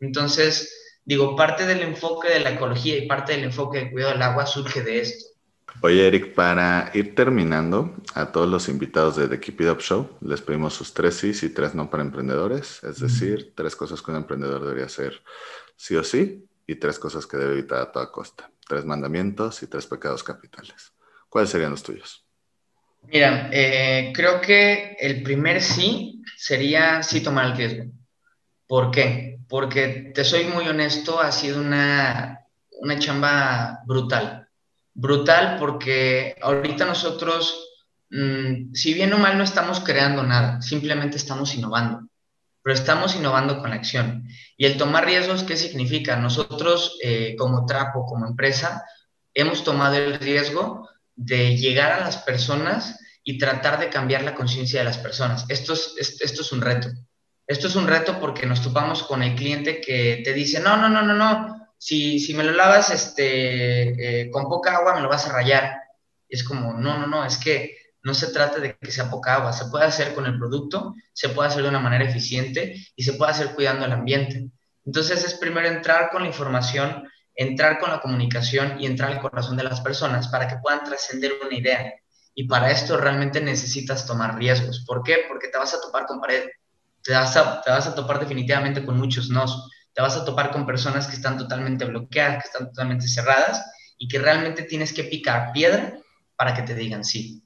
Entonces, 0.00 0.98
digo, 1.04 1.34
parte 1.34 1.66
del 1.66 1.82
enfoque 1.82 2.28
de 2.28 2.40
la 2.40 2.50
ecología 2.50 2.96
y 2.96 3.06
parte 3.08 3.32
del 3.32 3.44
enfoque 3.44 3.78
del 3.78 3.90
cuidado 3.90 4.12
del 4.12 4.22
agua 4.22 4.46
surge 4.46 4.82
de 4.82 5.00
esto. 5.00 5.33
Oye, 5.80 6.06
Eric, 6.06 6.34
para 6.34 6.90
ir 6.94 7.14
terminando, 7.14 7.94
a 8.14 8.32
todos 8.32 8.48
los 8.48 8.68
invitados 8.68 9.16
de 9.16 9.28
The 9.28 9.40
Keep 9.40 9.60
It 9.60 9.68
Up 9.68 9.80
Show 9.80 10.18
les 10.20 10.40
pedimos 10.40 10.74
sus 10.74 10.94
tres 10.94 11.16
sí 11.16 11.32
y 11.42 11.48
tres 11.50 11.74
no 11.74 11.90
para 11.90 12.02
emprendedores, 12.02 12.82
es 12.84 13.00
decir, 13.00 13.52
tres 13.54 13.76
cosas 13.76 14.00
que 14.00 14.10
un 14.10 14.16
emprendedor 14.18 14.62
debería 14.62 14.86
hacer 14.86 15.22
sí 15.76 15.96
o 15.96 16.04
sí 16.04 16.46
y 16.66 16.76
tres 16.76 16.98
cosas 16.98 17.26
que 17.26 17.36
debe 17.36 17.52
evitar 17.52 17.80
a 17.80 17.92
toda 17.92 18.10
costa, 18.10 18.50
tres 18.66 18.84
mandamientos 18.84 19.62
y 19.62 19.66
tres 19.66 19.86
pecados 19.86 20.22
capitales. 20.22 20.92
¿Cuáles 21.28 21.50
serían 21.50 21.72
los 21.72 21.82
tuyos? 21.82 22.24
Mira, 23.02 23.50
eh, 23.52 24.12
creo 24.14 24.40
que 24.40 24.96
el 24.98 25.22
primer 25.22 25.60
sí 25.60 26.22
sería 26.36 27.02
sí 27.02 27.22
tomar 27.22 27.46
el 27.46 27.56
riesgo. 27.56 27.92
¿Por 28.66 28.90
qué? 28.90 29.38
Porque 29.48 30.12
te 30.14 30.24
soy 30.24 30.44
muy 30.44 30.66
honesto, 30.66 31.20
ha 31.20 31.30
sido 31.30 31.60
una, 31.60 32.40
una 32.80 32.98
chamba 32.98 33.80
brutal 33.84 34.43
brutal 34.94 35.56
porque 35.58 36.36
ahorita 36.40 36.84
nosotros, 36.86 37.68
mm, 38.10 38.72
si 38.72 38.94
bien 38.94 39.12
o 39.12 39.18
mal, 39.18 39.36
no 39.36 39.44
estamos 39.44 39.80
creando 39.80 40.22
nada, 40.22 40.62
simplemente 40.62 41.16
estamos 41.16 41.54
innovando, 41.54 42.08
pero 42.62 42.74
estamos 42.74 43.14
innovando 43.16 43.58
con 43.58 43.72
acción. 43.72 44.26
Y 44.56 44.66
el 44.66 44.78
tomar 44.78 45.04
riesgos, 45.04 45.42
¿qué 45.42 45.56
significa? 45.56 46.16
Nosotros 46.16 46.98
eh, 47.02 47.34
como 47.36 47.66
Trapo, 47.66 48.06
como 48.06 48.26
empresa, 48.26 48.84
hemos 49.34 49.64
tomado 49.64 49.96
el 49.96 50.18
riesgo 50.18 50.88
de 51.16 51.56
llegar 51.56 51.92
a 51.92 52.00
las 52.00 52.18
personas 52.18 52.98
y 53.24 53.38
tratar 53.38 53.80
de 53.80 53.88
cambiar 53.88 54.22
la 54.22 54.34
conciencia 54.34 54.80
de 54.80 54.84
las 54.84 54.98
personas. 54.98 55.44
Esto 55.48 55.72
es, 55.72 55.94
esto 55.98 56.42
es 56.42 56.52
un 56.52 56.60
reto. 56.60 56.88
Esto 57.46 57.66
es 57.66 57.76
un 57.76 57.86
reto 57.86 58.18
porque 58.20 58.46
nos 58.46 58.62
topamos 58.62 59.02
con 59.02 59.22
el 59.22 59.34
cliente 59.34 59.80
que 59.80 60.22
te 60.24 60.32
dice, 60.32 60.60
no, 60.60 60.76
no, 60.76 60.88
no, 60.88 61.02
no, 61.02 61.14
no, 61.14 61.63
si, 61.84 62.18
si 62.18 62.32
me 62.32 62.44
lo 62.44 62.52
lavas 62.52 62.88
este, 62.88 64.22
eh, 64.22 64.30
con 64.30 64.44
poca 64.44 64.74
agua, 64.76 64.94
me 64.94 65.02
lo 65.02 65.08
vas 65.10 65.26
a 65.26 65.32
rayar. 65.32 65.82
Es 66.26 66.42
como, 66.42 66.72
no, 66.72 66.96
no, 66.96 67.06
no, 67.06 67.26
es 67.26 67.36
que 67.36 67.76
no 68.02 68.14
se 68.14 68.28
trata 68.28 68.58
de 68.58 68.78
que 68.78 68.90
sea 68.90 69.10
poca 69.10 69.34
agua, 69.34 69.52
se 69.52 69.66
puede 69.66 69.84
hacer 69.84 70.14
con 70.14 70.24
el 70.24 70.38
producto, 70.38 70.94
se 71.12 71.28
puede 71.28 71.50
hacer 71.50 71.62
de 71.62 71.68
una 71.68 71.80
manera 71.80 72.04
eficiente 72.04 72.74
y 72.96 73.02
se 73.02 73.12
puede 73.12 73.32
hacer 73.32 73.54
cuidando 73.54 73.84
el 73.84 73.92
ambiente. 73.92 74.48
Entonces 74.86 75.26
es 75.26 75.34
primero 75.34 75.68
entrar 75.68 76.08
con 76.10 76.22
la 76.22 76.28
información, 76.28 77.06
entrar 77.34 77.78
con 77.78 77.90
la 77.90 78.00
comunicación 78.00 78.80
y 78.80 78.86
entrar 78.86 79.12
al 79.12 79.20
corazón 79.20 79.58
de 79.58 79.64
las 79.64 79.82
personas 79.82 80.28
para 80.28 80.48
que 80.48 80.56
puedan 80.62 80.84
trascender 80.84 81.32
una 81.46 81.54
idea. 81.54 81.92
Y 82.34 82.48
para 82.48 82.70
esto 82.70 82.96
realmente 82.96 83.42
necesitas 83.42 84.06
tomar 84.06 84.38
riesgos. 84.38 84.84
¿Por 84.86 85.02
qué? 85.02 85.26
Porque 85.28 85.48
te 85.48 85.58
vas 85.58 85.74
a 85.74 85.82
topar 85.82 86.06
con 86.06 86.18
pared, 86.18 86.44
te 87.02 87.12
vas 87.12 87.36
a, 87.36 87.60
te 87.60 87.70
vas 87.70 87.86
a 87.86 87.94
topar 87.94 88.20
definitivamente 88.20 88.86
con 88.86 88.96
muchos 88.96 89.28
nos 89.28 89.68
te 89.94 90.02
vas 90.02 90.16
a 90.16 90.24
topar 90.24 90.50
con 90.50 90.66
personas 90.66 91.06
que 91.06 91.14
están 91.14 91.38
totalmente 91.38 91.84
bloqueadas, 91.84 92.42
que 92.42 92.48
están 92.48 92.68
totalmente 92.68 93.06
cerradas 93.06 93.64
y 93.96 94.08
que 94.08 94.18
realmente 94.18 94.64
tienes 94.64 94.92
que 94.92 95.04
picar 95.04 95.52
piedra 95.52 95.98
para 96.36 96.54
que 96.54 96.62
te 96.62 96.74
digan 96.74 97.04
sí. 97.04 97.42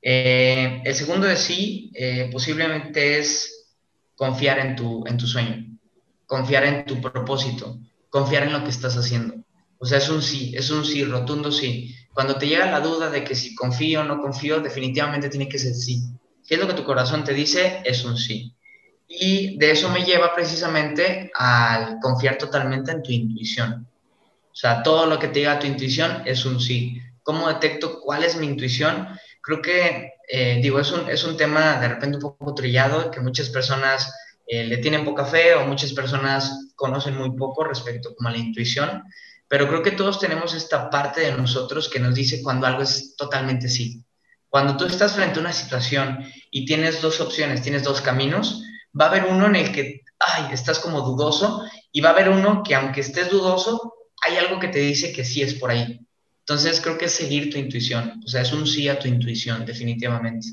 Eh, 0.00 0.82
el 0.84 0.94
segundo 0.94 1.26
de 1.26 1.36
sí 1.36 1.92
eh, 1.94 2.28
posiblemente 2.32 3.18
es 3.18 3.68
confiar 4.16 4.58
en 4.58 4.74
tu, 4.74 5.06
en 5.06 5.16
tu 5.16 5.26
sueño, 5.26 5.78
confiar 6.26 6.64
en 6.64 6.86
tu 6.86 7.00
propósito, 7.00 7.78
confiar 8.08 8.44
en 8.44 8.52
lo 8.52 8.64
que 8.64 8.70
estás 8.70 8.96
haciendo. 8.96 9.34
O 9.78 9.84
sea, 9.84 9.98
es 9.98 10.08
un 10.08 10.22
sí, 10.22 10.52
es 10.56 10.70
un 10.70 10.84
sí, 10.84 11.04
rotundo 11.04 11.52
sí. 11.52 11.94
Cuando 12.14 12.36
te 12.36 12.46
llega 12.46 12.70
la 12.70 12.80
duda 12.80 13.10
de 13.10 13.24
que 13.24 13.34
si 13.34 13.54
confío 13.54 14.00
o 14.00 14.04
no 14.04 14.20
confío, 14.20 14.60
definitivamente 14.60 15.28
tiene 15.28 15.48
que 15.48 15.58
ser 15.58 15.74
sí. 15.74 16.04
¿Qué 16.46 16.54
es 16.54 16.60
lo 16.60 16.66
que 16.68 16.74
tu 16.74 16.84
corazón 16.84 17.24
te 17.24 17.34
dice? 17.34 17.82
Es 17.84 18.04
un 18.04 18.16
sí. 18.16 18.54
Y 19.14 19.58
de 19.58 19.72
eso 19.72 19.90
me 19.90 20.04
lleva 20.04 20.34
precisamente 20.34 21.30
al 21.34 21.98
confiar 22.00 22.38
totalmente 22.38 22.92
en 22.92 23.02
tu 23.02 23.12
intuición. 23.12 23.86
O 24.50 24.54
sea, 24.54 24.82
todo 24.82 25.06
lo 25.06 25.18
que 25.18 25.28
te 25.28 25.40
diga 25.40 25.58
tu 25.58 25.66
intuición 25.66 26.22
es 26.24 26.44
un 26.46 26.60
sí. 26.60 27.00
¿Cómo 27.22 27.48
detecto 27.48 28.00
cuál 28.00 28.24
es 28.24 28.36
mi 28.36 28.46
intuición? 28.46 29.08
Creo 29.42 29.60
que, 29.60 30.14
eh, 30.28 30.60
digo, 30.62 30.80
es 30.80 30.90
un, 30.92 31.08
es 31.10 31.24
un 31.24 31.36
tema 31.36 31.78
de 31.78 31.88
repente 31.88 32.16
un 32.16 32.22
poco 32.22 32.54
trillado 32.54 33.10
que 33.10 33.20
muchas 33.20 33.50
personas 33.50 34.12
eh, 34.46 34.64
le 34.64 34.78
tienen 34.78 35.04
poca 35.04 35.24
fe 35.24 35.54
o 35.54 35.66
muchas 35.66 35.92
personas 35.92 36.70
conocen 36.74 37.16
muy 37.16 37.36
poco 37.36 37.64
respecto 37.64 38.14
como 38.14 38.28
a 38.28 38.32
la 38.32 38.38
intuición, 38.38 39.04
pero 39.46 39.68
creo 39.68 39.82
que 39.82 39.92
todos 39.92 40.18
tenemos 40.18 40.54
esta 40.54 40.88
parte 40.88 41.20
de 41.20 41.32
nosotros 41.32 41.88
que 41.88 42.00
nos 42.00 42.14
dice 42.14 42.42
cuando 42.42 42.66
algo 42.66 42.82
es 42.82 43.14
totalmente 43.16 43.68
sí. 43.68 44.02
Cuando 44.48 44.76
tú 44.76 44.86
estás 44.86 45.14
frente 45.14 45.38
a 45.38 45.42
una 45.42 45.52
situación 45.52 46.26
y 46.50 46.64
tienes 46.66 47.00
dos 47.00 47.20
opciones, 47.20 47.62
tienes 47.62 47.84
dos 47.84 48.00
caminos, 48.00 48.62
va 48.98 49.06
a 49.06 49.08
haber 49.08 49.24
uno 49.24 49.46
en 49.46 49.56
el 49.56 49.72
que, 49.72 50.02
ay, 50.18 50.52
estás 50.52 50.78
como 50.78 51.00
dudoso, 51.00 51.64
y 51.90 52.00
va 52.00 52.10
a 52.10 52.12
haber 52.12 52.28
uno 52.28 52.62
que 52.62 52.74
aunque 52.74 53.00
estés 53.00 53.30
dudoso, 53.30 53.94
hay 54.22 54.36
algo 54.36 54.58
que 54.58 54.68
te 54.68 54.78
dice 54.78 55.12
que 55.12 55.24
sí 55.24 55.42
es 55.42 55.54
por 55.54 55.70
ahí. 55.70 56.00
Entonces 56.40 56.80
creo 56.80 56.98
que 56.98 57.04
es 57.04 57.12
seguir 57.12 57.50
tu 57.50 57.58
intuición, 57.58 58.20
o 58.24 58.28
sea, 58.28 58.42
es 58.42 58.52
un 58.52 58.66
sí 58.66 58.88
a 58.88 58.98
tu 58.98 59.08
intuición, 59.08 59.64
definitivamente. 59.64 60.48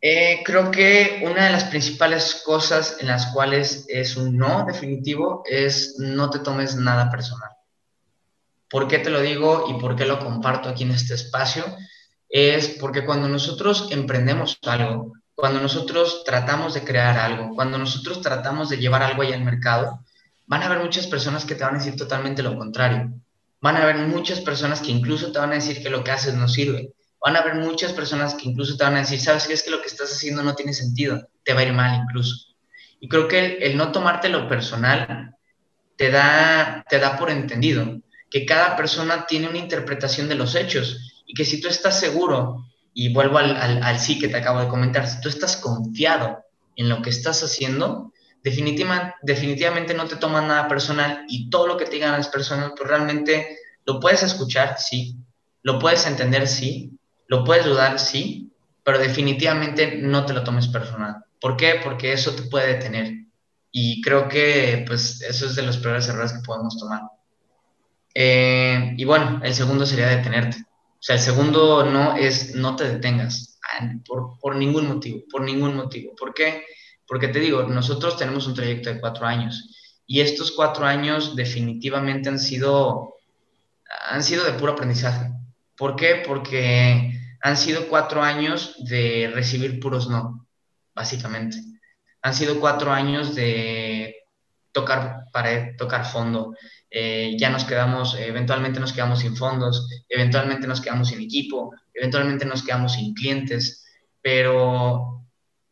Eh, 0.00 0.42
creo 0.44 0.70
que 0.70 1.22
una 1.24 1.46
de 1.46 1.52
las 1.52 1.64
principales 1.64 2.42
cosas 2.44 2.98
en 3.00 3.06
las 3.06 3.32
cuales 3.32 3.86
es 3.88 4.18
un 4.18 4.36
no 4.36 4.66
definitivo 4.66 5.42
es 5.46 5.96
no 5.98 6.28
te 6.28 6.40
tomes 6.40 6.76
nada 6.76 7.10
personal. 7.10 7.50
¿Por 8.68 8.86
qué 8.86 8.98
te 8.98 9.08
lo 9.08 9.22
digo 9.22 9.66
y 9.70 9.80
por 9.80 9.96
qué 9.96 10.04
lo 10.04 10.18
comparto 10.18 10.68
aquí 10.68 10.82
en 10.82 10.90
este 10.90 11.14
espacio? 11.14 11.64
Es 12.28 12.68
porque 12.80 13.04
cuando 13.06 13.28
nosotros 13.28 13.88
emprendemos 13.92 14.58
algo, 14.66 15.14
cuando 15.34 15.60
nosotros 15.60 16.22
tratamos 16.24 16.74
de 16.74 16.84
crear 16.84 17.18
algo, 17.18 17.54
cuando 17.54 17.78
nosotros 17.78 18.20
tratamos 18.20 18.68
de 18.68 18.78
llevar 18.78 19.02
algo 19.02 19.22
ahí 19.22 19.32
al 19.32 19.44
mercado, 19.44 20.00
van 20.46 20.62
a 20.62 20.66
haber 20.66 20.78
muchas 20.78 21.06
personas 21.06 21.44
que 21.44 21.54
te 21.54 21.64
van 21.64 21.74
a 21.74 21.78
decir 21.78 21.96
totalmente 21.96 22.42
lo 22.42 22.56
contrario. 22.56 23.12
Van 23.60 23.76
a 23.76 23.82
haber 23.82 23.96
muchas 23.96 24.40
personas 24.40 24.80
que 24.80 24.92
incluso 24.92 25.32
te 25.32 25.38
van 25.38 25.50
a 25.50 25.54
decir 25.54 25.82
que 25.82 25.90
lo 25.90 26.04
que 26.04 26.10
haces 26.10 26.34
no 26.34 26.48
sirve. 26.48 26.92
Van 27.20 27.36
a 27.36 27.40
haber 27.40 27.54
muchas 27.54 27.92
personas 27.92 28.34
que 28.34 28.48
incluso 28.48 28.76
te 28.76 28.84
van 28.84 28.96
a 28.96 29.00
decir, 29.00 29.18
sabes 29.18 29.46
qué 29.46 29.54
es 29.54 29.62
que 29.62 29.70
lo 29.70 29.80
que 29.80 29.88
estás 29.88 30.12
haciendo 30.12 30.42
no 30.42 30.54
tiene 30.54 30.72
sentido, 30.72 31.28
te 31.42 31.54
va 31.54 31.60
a 31.60 31.64
ir 31.64 31.72
mal 31.72 32.00
incluso. 32.02 32.54
Y 33.00 33.08
creo 33.08 33.26
que 33.26 33.58
el, 33.58 33.76
no 33.76 33.90
tomártelo 33.90 34.48
personal 34.48 35.34
te 35.96 36.10
da, 36.10 36.84
te 36.88 36.98
da 36.98 37.16
por 37.16 37.30
entendido 37.30 38.00
que 38.30 38.44
cada 38.44 38.76
persona 38.76 39.26
tiene 39.26 39.48
una 39.48 39.58
interpretación 39.58 40.28
de 40.28 40.34
los 40.34 40.54
hechos 40.54 41.22
y 41.26 41.34
que 41.34 41.44
si 41.44 41.60
tú 41.60 41.68
estás 41.68 41.98
seguro 41.98 42.66
y 42.94 43.12
vuelvo 43.12 43.38
al, 43.38 43.56
al, 43.82 43.98
sí 43.98 44.18
que 44.18 44.28
te 44.28 44.36
acabo 44.36 44.60
de 44.60 44.68
comentar, 44.68 45.06
si 45.06 45.20
tú 45.20 45.28
estás 45.28 45.56
confiado 45.56 46.44
en 46.76 46.88
lo 46.88 47.02
que 47.02 47.10
estás 47.10 47.42
haciendo, 47.42 48.12
definitiva, 48.42 49.16
definitivamente 49.22 49.94
no 49.94 50.06
te 50.06 50.16
toman 50.16 50.46
nada 50.46 50.68
personal 50.68 51.24
y 51.28 51.50
todo 51.50 51.66
lo 51.66 51.76
que 51.76 51.86
te 51.86 51.92
digan 51.92 52.12
las 52.12 52.28
personas, 52.28 52.72
pues 52.76 52.88
realmente 52.88 53.58
lo 53.84 53.98
puedes 53.98 54.22
escuchar, 54.22 54.78
sí, 54.78 55.16
lo 55.62 55.78
puedes 55.78 56.06
entender, 56.06 56.46
sí, 56.46 56.92
lo 57.26 57.42
puedes 57.42 57.64
dudar, 57.64 57.98
sí, 57.98 58.52
pero 58.84 58.98
definitivamente 58.98 59.96
no 59.96 60.24
te 60.24 60.32
lo 60.32 60.44
tomes 60.44 60.68
personal. 60.68 61.24
¿Por 61.40 61.56
qué? 61.56 61.80
Porque 61.82 62.12
eso 62.12 62.32
te 62.32 62.42
puede 62.42 62.74
detener. 62.74 63.12
Y 63.72 64.00
creo 64.02 64.28
que 64.28 64.84
pues 64.86 65.20
eso 65.22 65.46
es 65.46 65.56
de 65.56 65.62
los 65.62 65.78
peores 65.78 66.06
errores 66.08 66.32
que 66.32 66.44
podemos 66.44 66.78
tomar. 66.78 67.00
Eh, 68.14 68.94
y 68.96 69.04
bueno, 69.04 69.40
el 69.42 69.54
segundo 69.54 69.84
sería 69.84 70.08
detenerte. 70.08 70.64
O 71.04 71.06
sea, 71.06 71.16
el 71.16 71.20
segundo 71.20 71.84
no 71.84 72.16
es 72.16 72.54
no 72.54 72.76
te 72.76 72.88
detengas 72.88 73.58
por, 74.06 74.38
por 74.40 74.56
ningún 74.56 74.88
motivo, 74.88 75.20
por 75.30 75.42
ningún 75.42 75.76
motivo. 75.76 76.14
¿Por 76.16 76.32
qué? 76.32 76.64
Porque 77.06 77.28
te 77.28 77.40
digo, 77.40 77.64
nosotros 77.64 78.16
tenemos 78.16 78.46
un 78.46 78.54
trayecto 78.54 78.88
de 78.88 79.00
cuatro 79.00 79.26
años 79.26 80.00
y 80.06 80.22
estos 80.22 80.52
cuatro 80.52 80.86
años 80.86 81.36
definitivamente 81.36 82.30
han 82.30 82.38
sido, 82.38 83.16
han 84.08 84.24
sido 84.24 84.46
de 84.46 84.54
puro 84.54 84.72
aprendizaje. 84.72 85.30
¿Por 85.76 85.94
qué? 85.94 86.22
Porque 86.26 87.12
han 87.42 87.56
sido 87.58 87.86
cuatro 87.88 88.22
años 88.22 88.74
de 88.78 89.30
recibir 89.34 89.80
puros 89.80 90.08
no, 90.08 90.48
básicamente. 90.94 91.58
Han 92.22 92.32
sido 92.32 92.58
cuatro 92.60 92.90
años 92.90 93.34
de 93.34 94.23
tocar 94.74 95.30
pared, 95.32 95.76
tocar 95.78 96.04
fondo, 96.04 96.54
eh, 96.90 97.36
ya 97.38 97.48
nos 97.48 97.64
quedamos, 97.64 98.16
eventualmente 98.18 98.80
nos 98.80 98.92
quedamos 98.92 99.20
sin 99.20 99.36
fondos, 99.36 99.88
eventualmente 100.08 100.66
nos 100.66 100.80
quedamos 100.80 101.08
sin 101.08 101.20
equipo, 101.22 101.72
eventualmente 101.94 102.44
nos 102.44 102.62
quedamos 102.62 102.92
sin 102.92 103.14
clientes. 103.14 103.80
pero 104.20 105.22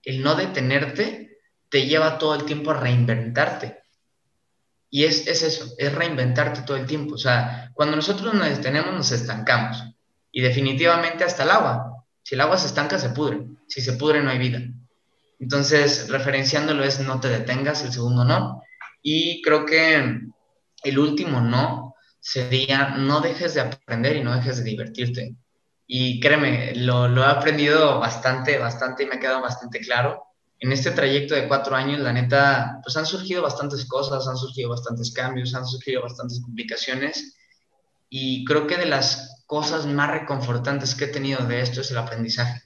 el 0.04 0.22
no 0.22 0.34
detenerte 0.34 1.38
te 1.70 1.86
lleva 1.86 2.18
todo 2.18 2.34
el 2.34 2.44
tiempo 2.44 2.70
a 2.70 2.80
reinventarte. 2.80 3.82
Y 4.90 5.04
es, 5.04 5.26
es 5.26 5.42
eso, 5.42 5.72
es 5.78 5.94
reinventarte 5.94 6.62
todo 6.62 6.76
el 6.76 6.86
tiempo. 6.86 7.14
O 7.14 7.18
sea, 7.18 7.70
cuando 7.72 7.96
nosotros 7.96 8.34
nos 8.34 8.48
detenemos 8.48 8.92
nos 8.92 9.10
estancamos. 9.10 9.82
Y 10.30 10.42
definitivamente 10.42 11.24
hasta 11.24 11.44
el 11.44 11.50
agua. 11.50 12.04
Si 12.22 12.34
el 12.34 12.42
agua 12.42 12.58
se 12.58 12.66
estanca, 12.66 12.98
se 12.98 13.10
pudre. 13.10 13.46
Si 13.68 13.80
se 13.80 13.94
pudre, 13.94 14.22
no 14.22 14.30
hay 14.30 14.38
vida. 14.38 14.60
Entonces, 15.38 16.08
referenciándolo 16.10 16.84
es 16.84 17.00
no 17.00 17.20
te 17.20 17.28
detengas, 17.28 17.82
el 17.84 17.92
segundo 17.92 18.24
no. 18.24 18.62
Y 19.02 19.42
creo 19.42 19.66
que 19.66 20.20
el 20.84 20.98
último 20.98 21.40
no 21.40 21.94
sería 22.20 22.90
no 22.90 23.20
dejes 23.20 23.54
de 23.54 23.60
aprender 23.60 24.16
y 24.16 24.22
no 24.22 24.34
dejes 24.34 24.58
de 24.58 24.64
divertirte. 24.64 25.36
Y 25.86 26.20
créeme, 26.20 26.74
lo, 26.76 27.08
lo 27.08 27.22
he 27.22 27.26
aprendido 27.26 27.98
bastante, 27.98 28.58
bastante 28.58 29.02
y 29.02 29.06
me 29.06 29.16
ha 29.16 29.20
quedado 29.20 29.42
bastante 29.42 29.80
claro. 29.80 30.22
En 30.60 30.70
este 30.70 30.92
trayecto 30.92 31.34
de 31.34 31.48
cuatro 31.48 31.74
años, 31.74 31.98
la 31.98 32.12
neta, 32.12 32.78
pues 32.84 32.96
han 32.96 33.04
surgido 33.04 33.42
bastantes 33.42 33.84
cosas, 33.86 34.28
han 34.28 34.36
surgido 34.36 34.70
bastantes 34.70 35.12
cambios, 35.12 35.54
han 35.56 35.66
surgido 35.66 36.02
bastantes 36.02 36.40
complicaciones. 36.40 37.36
Y 38.08 38.44
creo 38.44 38.68
que 38.68 38.76
de 38.76 38.86
las 38.86 39.42
cosas 39.46 39.86
más 39.86 40.10
reconfortantes 40.10 40.94
que 40.94 41.06
he 41.06 41.08
tenido 41.08 41.44
de 41.46 41.60
esto 41.60 41.80
es 41.80 41.90
el 41.90 41.98
aprendizaje. 41.98 42.62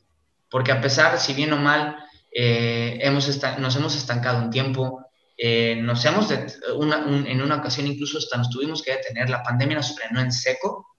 Porque 0.51 0.73
a 0.73 0.81
pesar, 0.81 1.19
si 1.19 1.33
bien 1.33 1.53
o 1.55 1.57
mal, 1.57 1.97
eh, 2.31 2.99
hemos 3.01 3.27
nos 3.59 3.77
hemos 3.77 3.97
estancado 3.97 4.39
un 4.39 4.51
tiempo, 4.51 5.06
eh, 5.37 5.73
en 5.73 7.43
una 7.43 7.57
ocasión 7.57 7.87
incluso 7.87 8.19
hasta 8.19 8.39
nos 8.39 8.51
tuvimos 8.51 8.83
que 8.83 8.93
detener, 8.93 9.29
la 9.29 9.43
pandemia 9.43 9.77
nos 9.77 9.95
frenó 9.95 10.21
en 10.21 10.33
seco, 10.33 10.97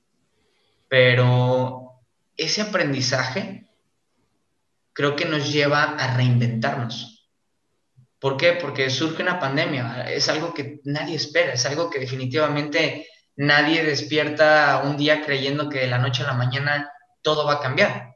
pero 0.87 2.01
ese 2.35 2.61
aprendizaje 2.61 3.67
creo 4.93 5.15
que 5.15 5.25
nos 5.25 5.51
lleva 5.51 5.83
a 5.83 6.15
reinventarnos. 6.15 7.29
¿Por 8.19 8.35
qué? 8.35 8.53
Porque 8.53 8.89
surge 8.89 9.21
una 9.21 9.39
pandemia, 9.39 10.11
es 10.11 10.27
algo 10.27 10.53
que 10.53 10.81
nadie 10.85 11.15
espera, 11.15 11.53
es 11.53 11.65
algo 11.65 11.89
que 11.89 11.99
definitivamente 11.99 13.07
nadie 13.35 13.83
despierta 13.83 14.81
un 14.83 14.97
día 14.97 15.23
creyendo 15.23 15.69
que 15.69 15.79
de 15.79 15.87
la 15.87 15.99
noche 15.99 16.23
a 16.23 16.27
la 16.27 16.33
mañana 16.33 16.91
todo 17.21 17.45
va 17.45 17.53
a 17.53 17.59
cambiar. 17.59 18.15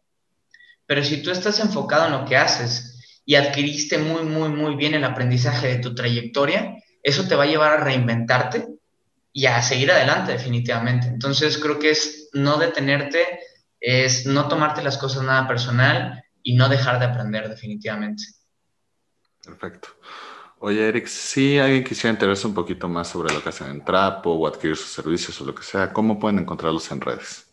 Pero 0.88 1.04
si 1.04 1.22
tú 1.22 1.32
estás 1.32 1.60
enfocado 1.60 2.08
en 2.08 2.14
lo 2.14 2.26
que 2.26 2.36
haces, 2.36 2.91
y 3.26 3.36
adquiriste 3.36 3.98
muy, 3.98 4.24
muy, 4.24 4.50
muy 4.50 4.76
bien 4.76 4.94
el 4.94 5.04
aprendizaje 5.04 5.68
de 5.68 5.80
tu 5.80 5.94
trayectoria, 5.96 6.76
eso 7.04 7.28
te 7.28 7.36
va 7.36 7.44
a 7.44 7.48
llevar 7.48 7.74
a 7.74 7.84
reinventarte 7.84 8.68
y 9.34 9.46
a 9.46 9.62
seguir 9.62 9.92
adelante 9.92 10.32
definitivamente. 10.32 11.08
Entonces 11.08 11.58
creo 11.58 11.80
que 11.80 11.92
es 11.92 12.30
no 12.34 12.58
detenerte, 12.58 13.40
es 13.80 14.26
no 14.26 14.48
tomarte 14.48 14.84
las 14.84 14.98
cosas 14.98 15.24
nada 15.24 15.48
personal 15.48 16.24
y 16.44 16.56
no 16.56 16.70
dejar 16.70 17.00
de 17.00 17.06
aprender 17.06 17.50
definitivamente. 17.50 18.24
Perfecto. 19.44 19.90
Oye, 20.60 20.88
Eric, 20.88 21.08
si 21.08 21.58
alguien 21.58 21.84
quisiera 21.84 22.12
enterarse 22.12 22.46
un 22.46 22.54
poquito 22.54 22.88
más 22.88 23.08
sobre 23.08 23.34
lo 23.34 23.42
que 23.42 23.50
hacen 23.50 23.72
en 23.72 23.84
Trapo 23.84 24.32
o 24.32 24.48
adquirir 24.48 24.78
sus 24.78 24.92
servicios 24.92 25.42
o 25.42 25.46
lo 25.46 25.56
que 25.56 25.64
sea, 25.64 25.92
¿cómo 25.92 26.20
pueden 26.20 26.38
encontrarlos 26.38 26.92
en 26.92 27.02
redes? 27.02 27.48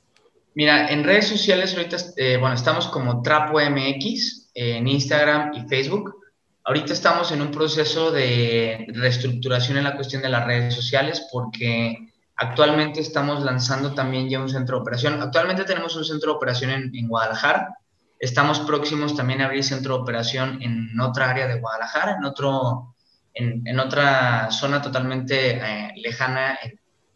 Mira, 0.54 0.88
en 0.88 1.04
redes 1.04 1.28
sociales 1.28 1.74
ahorita, 1.74 1.96
eh, 2.16 2.36
bueno, 2.36 2.54
estamos 2.54 2.88
como 2.88 3.22
Trapo 3.22 3.60
MX, 3.60 4.47
en 4.58 4.88
Instagram 4.88 5.52
y 5.54 5.68
Facebook. 5.68 6.16
Ahorita 6.64 6.92
estamos 6.92 7.30
en 7.30 7.40
un 7.40 7.52
proceso 7.52 8.10
de 8.10 8.86
reestructuración 8.88 9.78
en 9.78 9.84
la 9.84 9.94
cuestión 9.94 10.20
de 10.20 10.28
las 10.28 10.44
redes 10.44 10.74
sociales 10.74 11.28
porque 11.32 11.96
actualmente 12.34 13.00
estamos 13.00 13.44
lanzando 13.44 13.94
también 13.94 14.28
ya 14.28 14.40
un 14.40 14.48
centro 14.48 14.76
de 14.76 14.82
operación. 14.82 15.22
Actualmente 15.22 15.64
tenemos 15.64 15.94
un 15.94 16.04
centro 16.04 16.32
de 16.32 16.36
operación 16.36 16.90
en, 16.92 17.08
Guadalajara. 17.08 17.78
Estamos 18.18 18.58
próximos 18.60 19.14
también 19.14 19.40
a 19.42 19.44
abrir 19.46 19.62
centro 19.62 19.94
de 19.94 20.02
operación 20.02 20.60
en 20.60 20.98
otra 21.00 21.30
área 21.30 21.46
de 21.46 21.60
Guadalajara, 21.60 22.16
en, 22.18 22.24
otro, 22.24 22.96
en, 23.34 23.78
otra 23.78 24.50
zona 24.50 24.82
totalmente 24.82 25.52
eh, 25.52 25.92
lejana 25.96 26.58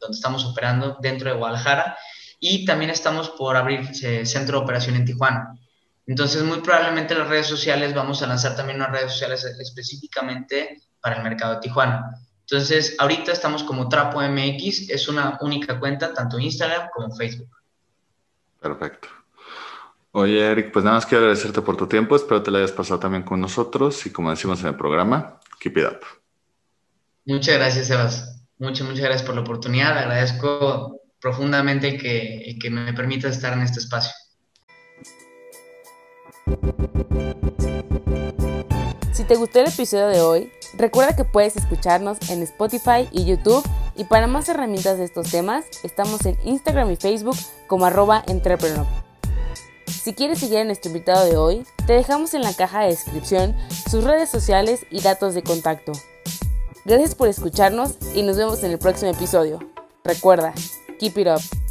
donde 0.00 0.16
estamos 0.16 0.44
operando 0.44 0.96
dentro 1.00 1.28
de 1.28 1.36
Guadalajara. 1.36 1.98
Y 2.38 2.64
también 2.64 2.90
estamos 2.90 3.30
por 3.30 3.56
abrir 3.56 3.90
eh, 4.02 4.24
centro 4.26 4.58
de 4.58 4.64
operación 4.64 4.94
en 4.94 5.04
Tijuana. 5.04 5.58
Entonces, 6.06 6.42
muy 6.42 6.60
probablemente 6.60 7.14
en 7.14 7.20
las 7.20 7.28
redes 7.28 7.46
sociales 7.46 7.94
vamos 7.94 8.22
a 8.22 8.26
lanzar 8.26 8.56
también 8.56 8.78
unas 8.78 8.90
redes 8.90 9.12
sociales 9.12 9.44
específicamente 9.44 10.82
para 11.00 11.16
el 11.16 11.22
mercado 11.22 11.54
de 11.54 11.60
Tijuana. 11.60 12.16
Entonces, 12.40 12.96
ahorita 12.98 13.32
estamos 13.32 13.62
como 13.62 13.88
Trapo 13.88 14.20
MX, 14.20 14.90
es 14.90 15.08
una 15.08 15.38
única 15.40 15.78
cuenta, 15.78 16.12
tanto 16.12 16.38
Instagram 16.38 16.88
como 16.92 17.14
Facebook. 17.14 17.48
Perfecto. 18.60 19.08
Oye, 20.10 20.40
Eric, 20.40 20.72
pues 20.72 20.84
nada 20.84 20.96
más 20.96 21.06
quiero 21.06 21.24
agradecerte 21.24 21.62
por 21.62 21.76
tu 21.76 21.86
tiempo, 21.86 22.14
espero 22.14 22.42
te 22.42 22.50
lo 22.50 22.58
hayas 22.58 22.72
pasado 22.72 23.00
también 23.00 23.22
con 23.22 23.40
nosotros 23.40 24.04
y 24.04 24.10
como 24.10 24.28
decimos 24.28 24.60
en 24.60 24.66
el 24.66 24.76
programa, 24.76 25.40
keep 25.58 25.78
it 25.78 25.86
up. 25.86 26.00
Muchas 27.24 27.54
gracias, 27.56 27.86
Sebas. 27.86 28.44
Muchas, 28.58 28.86
muchas 28.86 29.04
gracias 29.04 29.22
por 29.22 29.34
la 29.34 29.40
oportunidad. 29.40 29.96
Agradezco 29.96 31.00
profundamente 31.20 31.96
que, 31.96 32.58
que 32.60 32.70
me 32.70 32.92
permitas 32.92 33.36
estar 33.36 33.54
en 33.54 33.62
este 33.62 33.78
espacio. 33.78 34.12
Si 39.12 39.24
te 39.24 39.36
gustó 39.36 39.60
el 39.60 39.68
episodio 39.68 40.08
de 40.08 40.20
hoy, 40.20 40.52
recuerda 40.74 41.14
que 41.14 41.24
puedes 41.24 41.56
escucharnos 41.56 42.18
en 42.30 42.42
Spotify 42.42 43.08
y 43.12 43.24
YouTube 43.24 43.62
y 43.94 44.04
para 44.04 44.26
más 44.26 44.48
herramientas 44.48 44.98
de 44.98 45.04
estos 45.04 45.30
temas, 45.30 45.64
estamos 45.82 46.24
en 46.26 46.36
Instagram 46.44 46.90
y 46.90 46.96
Facebook 46.96 47.36
como 47.66 47.86
arroba 47.86 48.24
entrepreneur. 48.26 48.86
Si 49.86 50.14
quieres 50.14 50.40
seguir 50.40 50.58
a 50.58 50.64
nuestro 50.64 50.90
invitado 50.90 51.24
de 51.24 51.36
hoy, 51.36 51.64
te 51.86 51.92
dejamos 51.92 52.34
en 52.34 52.42
la 52.42 52.54
caja 52.54 52.80
de 52.80 52.88
descripción 52.88 53.54
sus 53.88 54.02
redes 54.02 54.28
sociales 54.30 54.86
y 54.90 55.00
datos 55.00 55.34
de 55.34 55.42
contacto. 55.42 55.92
Gracias 56.84 57.14
por 57.14 57.28
escucharnos 57.28 57.94
y 58.14 58.22
nos 58.22 58.36
vemos 58.36 58.64
en 58.64 58.72
el 58.72 58.78
próximo 58.78 59.12
episodio. 59.12 59.60
Recuerda, 60.02 60.52
keep 60.98 61.16
it 61.18 61.28
up. 61.28 61.61